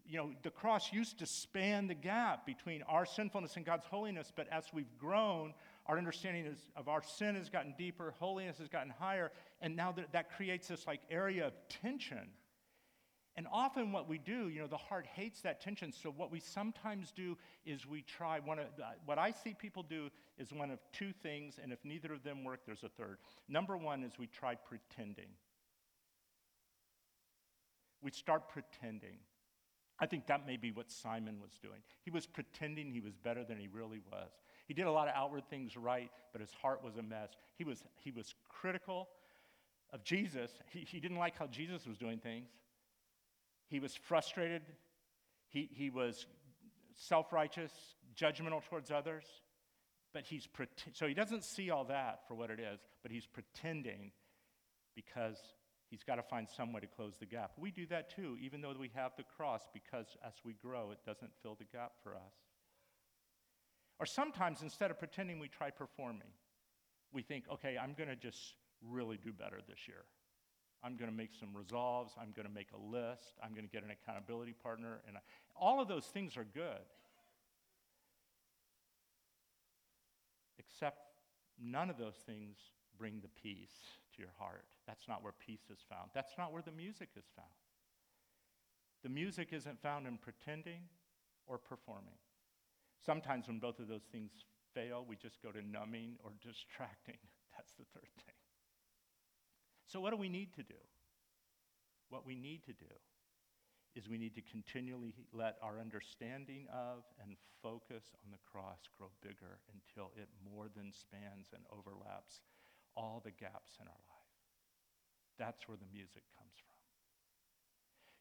you 0.06 0.18
know, 0.18 0.30
the 0.42 0.50
cross 0.50 0.92
used 0.92 1.18
to 1.18 1.26
span 1.26 1.88
the 1.88 1.94
gap 1.94 2.46
between 2.46 2.82
our 2.82 3.06
sinfulness 3.06 3.56
and 3.56 3.64
God's 3.64 3.86
holiness, 3.86 4.30
but 4.34 4.46
as 4.52 4.64
we've 4.72 4.96
grown, 4.98 5.54
our 5.86 5.98
understanding 5.98 6.44
is, 6.44 6.58
of 6.76 6.88
our 6.88 7.02
sin 7.02 7.34
has 7.34 7.48
gotten 7.48 7.74
deeper, 7.76 8.14
holiness 8.18 8.58
has 8.58 8.68
gotten 8.68 8.92
higher, 8.98 9.32
and 9.62 9.74
now 9.74 9.92
that, 9.92 10.12
that 10.12 10.36
creates 10.36 10.68
this 10.68 10.86
like 10.86 11.00
area 11.10 11.46
of 11.46 11.54
tension 11.68 12.28
and 13.38 13.46
often, 13.52 13.92
what 13.92 14.08
we 14.08 14.18
do, 14.18 14.48
you 14.48 14.60
know, 14.60 14.66
the 14.66 14.76
heart 14.76 15.06
hates 15.06 15.42
that 15.42 15.60
tension. 15.60 15.92
So, 15.92 16.10
what 16.10 16.32
we 16.32 16.40
sometimes 16.40 17.12
do 17.12 17.38
is 17.64 17.86
we 17.86 18.02
try 18.02 18.40
one 18.40 18.58
of 18.58 18.66
uh, 18.82 18.86
what 19.06 19.16
I 19.16 19.30
see 19.30 19.54
people 19.54 19.84
do 19.84 20.08
is 20.38 20.52
one 20.52 20.72
of 20.72 20.80
two 20.92 21.12
things, 21.22 21.60
and 21.62 21.72
if 21.72 21.78
neither 21.84 22.12
of 22.12 22.24
them 22.24 22.42
work, 22.42 22.62
there's 22.66 22.82
a 22.82 22.88
third. 22.88 23.18
Number 23.48 23.76
one 23.76 24.02
is 24.02 24.18
we 24.18 24.26
try 24.26 24.56
pretending. 24.56 25.28
We 28.02 28.10
start 28.10 28.48
pretending. 28.48 29.18
I 30.00 30.06
think 30.06 30.26
that 30.26 30.44
may 30.44 30.56
be 30.56 30.72
what 30.72 30.90
Simon 30.90 31.38
was 31.40 31.52
doing. 31.62 31.78
He 32.02 32.10
was 32.10 32.26
pretending 32.26 32.90
he 32.90 33.00
was 33.00 33.14
better 33.14 33.44
than 33.44 33.56
he 33.56 33.68
really 33.68 34.00
was. 34.10 34.32
He 34.66 34.74
did 34.74 34.86
a 34.86 34.92
lot 34.92 35.06
of 35.06 35.14
outward 35.14 35.48
things 35.48 35.76
right, 35.76 36.10
but 36.32 36.40
his 36.40 36.52
heart 36.60 36.82
was 36.82 36.96
a 36.96 37.02
mess. 37.04 37.30
He 37.54 37.62
was, 37.62 37.84
he 38.02 38.10
was 38.10 38.34
critical 38.48 39.08
of 39.92 40.02
Jesus. 40.02 40.50
He, 40.70 40.80
he 40.80 40.98
didn't 40.98 41.18
like 41.18 41.38
how 41.38 41.46
Jesus 41.46 41.86
was 41.86 41.96
doing 41.98 42.18
things. 42.18 42.48
He 43.68 43.80
was 43.80 43.94
frustrated. 43.94 44.62
He, 45.48 45.68
he 45.72 45.90
was 45.90 46.26
self 46.96 47.32
righteous, 47.32 47.72
judgmental 48.16 48.62
towards 48.68 48.90
others. 48.90 49.24
But 50.12 50.24
he's 50.24 50.46
pretend- 50.46 50.96
so 50.96 51.06
he 51.06 51.14
doesn't 51.14 51.44
see 51.44 51.70
all 51.70 51.84
that 51.84 52.26
for 52.26 52.34
what 52.34 52.50
it 52.50 52.58
is, 52.58 52.80
but 53.02 53.12
he's 53.12 53.26
pretending 53.26 54.12
because 54.94 55.38
he's 55.90 56.02
got 56.02 56.16
to 56.16 56.22
find 56.22 56.48
some 56.48 56.72
way 56.72 56.80
to 56.80 56.86
close 56.86 57.14
the 57.20 57.26
gap. 57.26 57.52
We 57.58 57.70
do 57.70 57.86
that 57.86 58.14
too, 58.16 58.36
even 58.40 58.62
though 58.62 58.74
we 58.78 58.90
have 58.94 59.12
the 59.16 59.22
cross, 59.36 59.68
because 59.72 60.06
as 60.26 60.32
we 60.44 60.54
grow, 60.54 60.90
it 60.92 60.98
doesn't 61.04 61.30
fill 61.42 61.56
the 61.56 61.66
gap 61.76 61.92
for 62.02 62.14
us. 62.14 62.34
Or 64.00 64.06
sometimes 64.06 64.62
instead 64.62 64.90
of 64.90 64.98
pretending, 64.98 65.38
we 65.38 65.48
try 65.48 65.70
performing. 65.70 66.32
We 67.12 67.22
think, 67.22 67.44
okay, 67.52 67.76
I'm 67.80 67.94
going 67.94 68.08
to 68.08 68.16
just 68.16 68.54
really 68.82 69.18
do 69.22 69.32
better 69.32 69.60
this 69.68 69.88
year. 69.88 70.04
I'm 70.82 70.96
going 70.96 71.10
to 71.10 71.16
make 71.16 71.30
some 71.38 71.48
resolves. 71.54 72.12
I'm 72.20 72.32
going 72.34 72.46
to 72.46 72.54
make 72.54 72.68
a 72.72 72.96
list. 72.96 73.34
I'm 73.42 73.50
going 73.50 73.64
to 73.64 73.70
get 73.70 73.82
an 73.82 73.90
accountability 73.90 74.52
partner. 74.52 75.00
And 75.06 75.16
I, 75.16 75.20
all 75.56 75.80
of 75.80 75.88
those 75.88 76.04
things 76.04 76.36
are 76.36 76.46
good. 76.54 76.86
Except 80.58 80.98
none 81.60 81.90
of 81.90 81.98
those 81.98 82.16
things 82.26 82.56
bring 82.96 83.20
the 83.20 83.28
peace 83.42 83.74
to 84.14 84.22
your 84.22 84.32
heart. 84.38 84.66
That's 84.86 85.08
not 85.08 85.22
where 85.22 85.32
peace 85.32 85.70
is 85.70 85.78
found. 85.88 86.10
That's 86.14 86.34
not 86.38 86.52
where 86.52 86.62
the 86.62 86.72
music 86.72 87.10
is 87.16 87.26
found. 87.34 87.48
The 89.02 89.08
music 89.08 89.48
isn't 89.52 89.80
found 89.80 90.06
in 90.06 90.18
pretending 90.18 90.82
or 91.46 91.58
performing. 91.58 92.18
Sometimes 93.04 93.46
when 93.46 93.58
both 93.58 93.78
of 93.78 93.88
those 93.88 94.06
things 94.10 94.30
fail, 94.74 95.04
we 95.08 95.16
just 95.16 95.42
go 95.42 95.50
to 95.50 95.62
numbing 95.62 96.16
or 96.24 96.32
distracting. 96.42 97.18
That's 97.56 97.72
the 97.72 97.84
third. 97.94 98.17
So, 99.88 100.00
what 100.00 100.10
do 100.10 100.16
we 100.16 100.28
need 100.28 100.54
to 100.54 100.62
do? 100.62 100.78
what 102.10 102.26
we 102.26 102.34
need 102.34 102.64
to 102.64 102.72
do 102.72 102.92
is 103.94 104.08
we 104.08 104.18
need 104.18 104.34
to 104.34 104.42
continually 104.42 105.14
let 105.32 105.56
our 105.62 105.80
understanding 105.80 106.66
of 106.72 107.04
and 107.22 107.36
focus 107.62 108.14
on 108.24 108.30
the 108.30 108.38
cross 108.50 108.88
grow 108.96 109.08
bigger 109.22 109.58
until 109.72 110.12
it 110.16 110.28
more 110.44 110.66
than 110.76 110.92
spans 110.92 111.48
and 111.52 111.62
overlaps 111.72 112.40
all 112.96 113.20
the 113.24 113.30
gaps 113.30 113.78
in 113.80 113.86
our 113.86 114.02
life. 114.08 114.34
That's 115.38 115.66
where 115.68 115.76
the 115.76 115.90
music 115.92 116.22
comes 116.36 116.54
from. 116.56 116.76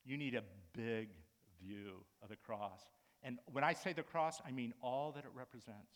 You 0.05 0.17
need 0.17 0.35
a 0.35 0.43
big 0.73 1.09
view 1.61 2.05
of 2.23 2.29
the 2.29 2.35
cross. 2.35 2.81
And 3.23 3.39
when 3.51 3.63
I 3.63 3.73
say 3.73 3.93
the 3.93 4.03
cross, 4.03 4.41
I 4.45 4.51
mean 4.51 4.73
all 4.81 5.11
that 5.13 5.25
it 5.25 5.31
represents 5.33 5.93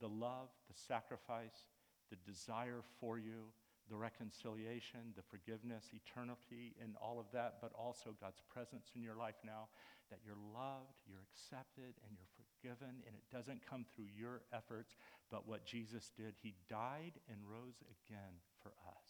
the 0.00 0.08
love, 0.08 0.48
the 0.68 0.78
sacrifice, 0.88 1.68
the 2.10 2.16
desire 2.30 2.82
for 2.98 3.18
you, 3.18 3.52
the 3.90 3.96
reconciliation, 3.96 5.12
the 5.16 5.22
forgiveness, 5.22 5.90
eternity, 5.92 6.74
and 6.82 6.94
all 7.00 7.18
of 7.18 7.26
that, 7.32 7.56
but 7.60 7.72
also 7.78 8.14
God's 8.20 8.40
presence 8.52 8.90
in 8.94 9.02
your 9.02 9.16
life 9.16 9.36
now, 9.44 9.68
that 10.10 10.20
you're 10.24 10.38
loved, 10.54 11.00
you're 11.08 11.24
accepted, 11.32 11.94
and 12.06 12.16
you're 12.16 12.32
forgiven, 12.36 13.02
and 13.06 13.14
it 13.16 13.24
doesn't 13.34 13.66
come 13.68 13.84
through 13.94 14.06
your 14.16 14.42
efforts, 14.52 14.94
but 15.30 15.48
what 15.48 15.64
Jesus 15.64 16.10
did. 16.16 16.34
He 16.42 16.54
died 16.68 17.12
and 17.28 17.38
rose 17.48 17.82
again 17.82 18.40
for 18.62 18.72
us. 18.86 19.08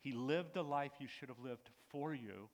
He 0.00 0.12
lived 0.12 0.54
the 0.54 0.64
life 0.64 0.92
you 0.98 1.08
should 1.08 1.28
have 1.28 1.40
lived 1.40 1.70
for 1.90 2.14
you, 2.14 2.48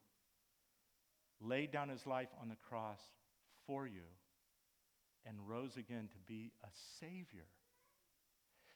laid 1.41 1.71
down 1.71 1.89
his 1.89 2.05
life 2.05 2.29
on 2.41 2.49
the 2.49 2.55
cross 2.67 2.99
for 3.65 3.87
you, 3.87 4.07
and 5.25 5.47
rose 5.47 5.77
again 5.77 6.09
to 6.11 6.17
be 6.27 6.51
a 6.63 6.69
Savior 6.99 7.47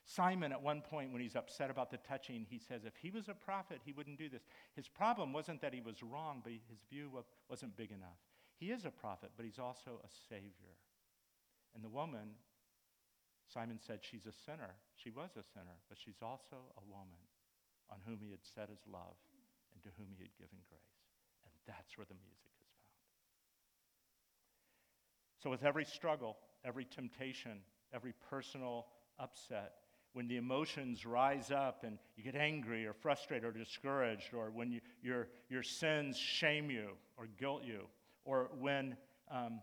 Simon, 0.08 0.52
at 0.52 0.62
one 0.62 0.80
point, 0.80 1.12
when 1.12 1.20
he's 1.20 1.36
upset 1.36 1.68
about 1.68 1.90
the 1.90 1.98
touching, 1.98 2.46
he 2.48 2.58
says, 2.58 2.86
if 2.86 2.96
he 2.96 3.10
was 3.10 3.28
a 3.28 3.34
prophet, 3.34 3.82
he 3.84 3.92
wouldn't 3.92 4.16
do 4.16 4.30
this. 4.30 4.40
His 4.74 4.88
problem 4.88 5.34
wasn't 5.34 5.60
that 5.60 5.74
he 5.74 5.82
was 5.82 6.02
wrong, 6.02 6.40
but 6.42 6.50
his 6.50 6.80
view 6.88 7.10
wasn't 7.50 7.76
big 7.76 7.92
enough. 7.92 8.16
He 8.56 8.72
is 8.72 8.86
a 8.86 8.90
prophet, 8.90 9.32
but 9.36 9.44
he's 9.44 9.58
also 9.58 10.00
a 10.02 10.08
savior. 10.30 10.80
And 11.74 11.84
the 11.84 11.90
woman, 11.90 12.40
Simon 13.52 13.78
said, 13.78 14.00
she's 14.00 14.24
a 14.24 14.32
sinner. 14.32 14.76
She 14.96 15.10
was 15.10 15.28
a 15.36 15.44
sinner, 15.44 15.76
but 15.90 15.98
she's 15.98 16.22
also 16.22 16.56
a 16.56 16.84
woman 16.88 17.20
on 17.90 17.98
whom 18.06 18.18
he 18.24 18.30
had 18.30 18.40
set 18.42 18.70
his 18.70 18.80
love 18.90 19.20
and 19.74 19.82
to 19.82 19.90
whom 19.98 20.08
he 20.16 20.24
had 20.24 20.34
given 20.38 20.56
grace. 20.70 21.04
And 21.44 21.52
that's 21.66 21.98
where 21.98 22.08
the 22.08 22.16
music 22.16 22.48
is 22.56 22.64
found. 22.64 22.96
So, 25.36 25.50
with 25.50 25.64
every 25.64 25.84
struggle, 25.84 26.38
every 26.64 26.86
temptation, 26.86 27.60
every 27.92 28.14
personal 28.30 28.86
upset, 29.18 29.74
when 30.12 30.26
the 30.28 30.36
emotions 30.36 31.04
rise 31.04 31.50
up 31.50 31.84
and 31.84 31.98
you 32.16 32.24
get 32.24 32.34
angry 32.34 32.86
or 32.86 32.92
frustrated 32.92 33.44
or 33.44 33.52
discouraged, 33.52 34.34
or 34.34 34.50
when 34.50 34.70
you, 34.70 34.80
your, 35.02 35.28
your 35.48 35.62
sins 35.62 36.16
shame 36.16 36.70
you 36.70 36.88
or 37.16 37.28
guilt 37.38 37.62
you, 37.64 37.82
or 38.24 38.50
when 38.58 38.96
um, 39.30 39.60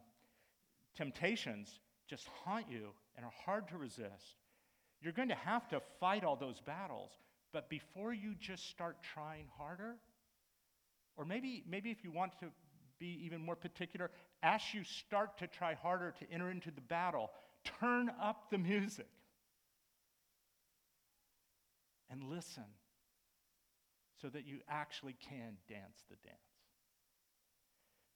temptations 0.96 1.80
just 2.08 2.28
haunt 2.44 2.66
you 2.70 2.90
and 3.16 3.26
are 3.26 3.34
hard 3.46 3.68
to 3.70 3.78
resist, 3.78 4.36
you're 5.02 5.14
going 5.14 5.30
to 5.30 5.36
have 5.36 5.68
to 5.70 5.82
fight 6.00 6.24
all 6.24 6.36
those 6.36 6.62
battles. 6.62 7.12
But 7.52 7.70
before 7.70 8.14
you 8.14 8.36
just 8.40 8.70
start 8.70 8.98
trying 9.14 9.46
harder, 9.58 9.96
or 11.18 11.26
maybe, 11.26 11.64
maybe 11.70 11.92
if 11.92 12.04
you 12.04 12.12
want 12.12 12.34
to 12.40 12.48
be 13.00 13.20
even 13.26 13.42
more 13.42 13.56
particular, 13.56 14.12
as 14.44 14.62
you 14.74 14.84
start 14.84 15.38
to 15.40 15.48
try 15.48 15.74
harder 15.74 16.14
to 16.20 16.32
enter 16.32 16.50
into 16.52 16.72
the 16.72 16.82
battle, 16.82 17.32
turn 17.80 18.12
up 18.22 18.50
the 18.52 18.58
music 18.58 19.08
and 22.10 22.24
listen 22.24 22.66
so 24.22 24.30
that 24.30 24.48
you 24.48 24.60
actually 24.70 25.16
can 25.30 25.58
dance 25.68 26.04
the 26.10 26.16
dance. 26.24 26.40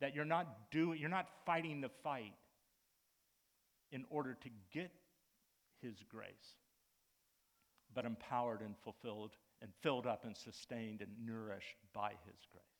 That 0.02 0.16
you're 0.16 0.26
not 0.26 0.72
doing 0.72 1.00
you're 1.00 1.10
not 1.10 1.28
fighting 1.46 1.82
the 1.82 1.90
fight 2.04 2.34
in 3.92 4.06
order 4.10 4.38
to 4.42 4.50
get 4.74 4.92
his 5.82 5.96
grace, 6.10 6.56
but 7.94 8.06
empowered 8.06 8.62
and 8.62 8.76
fulfilled 8.84 9.36
and 9.62 9.72
filled 9.82 10.08
up 10.08 10.24
and 10.26 10.38
sustained 10.38 11.02
and 11.02 11.12
nourished 11.26 11.76
by 11.94 12.12
his 12.26 12.46
grace. 12.52 12.79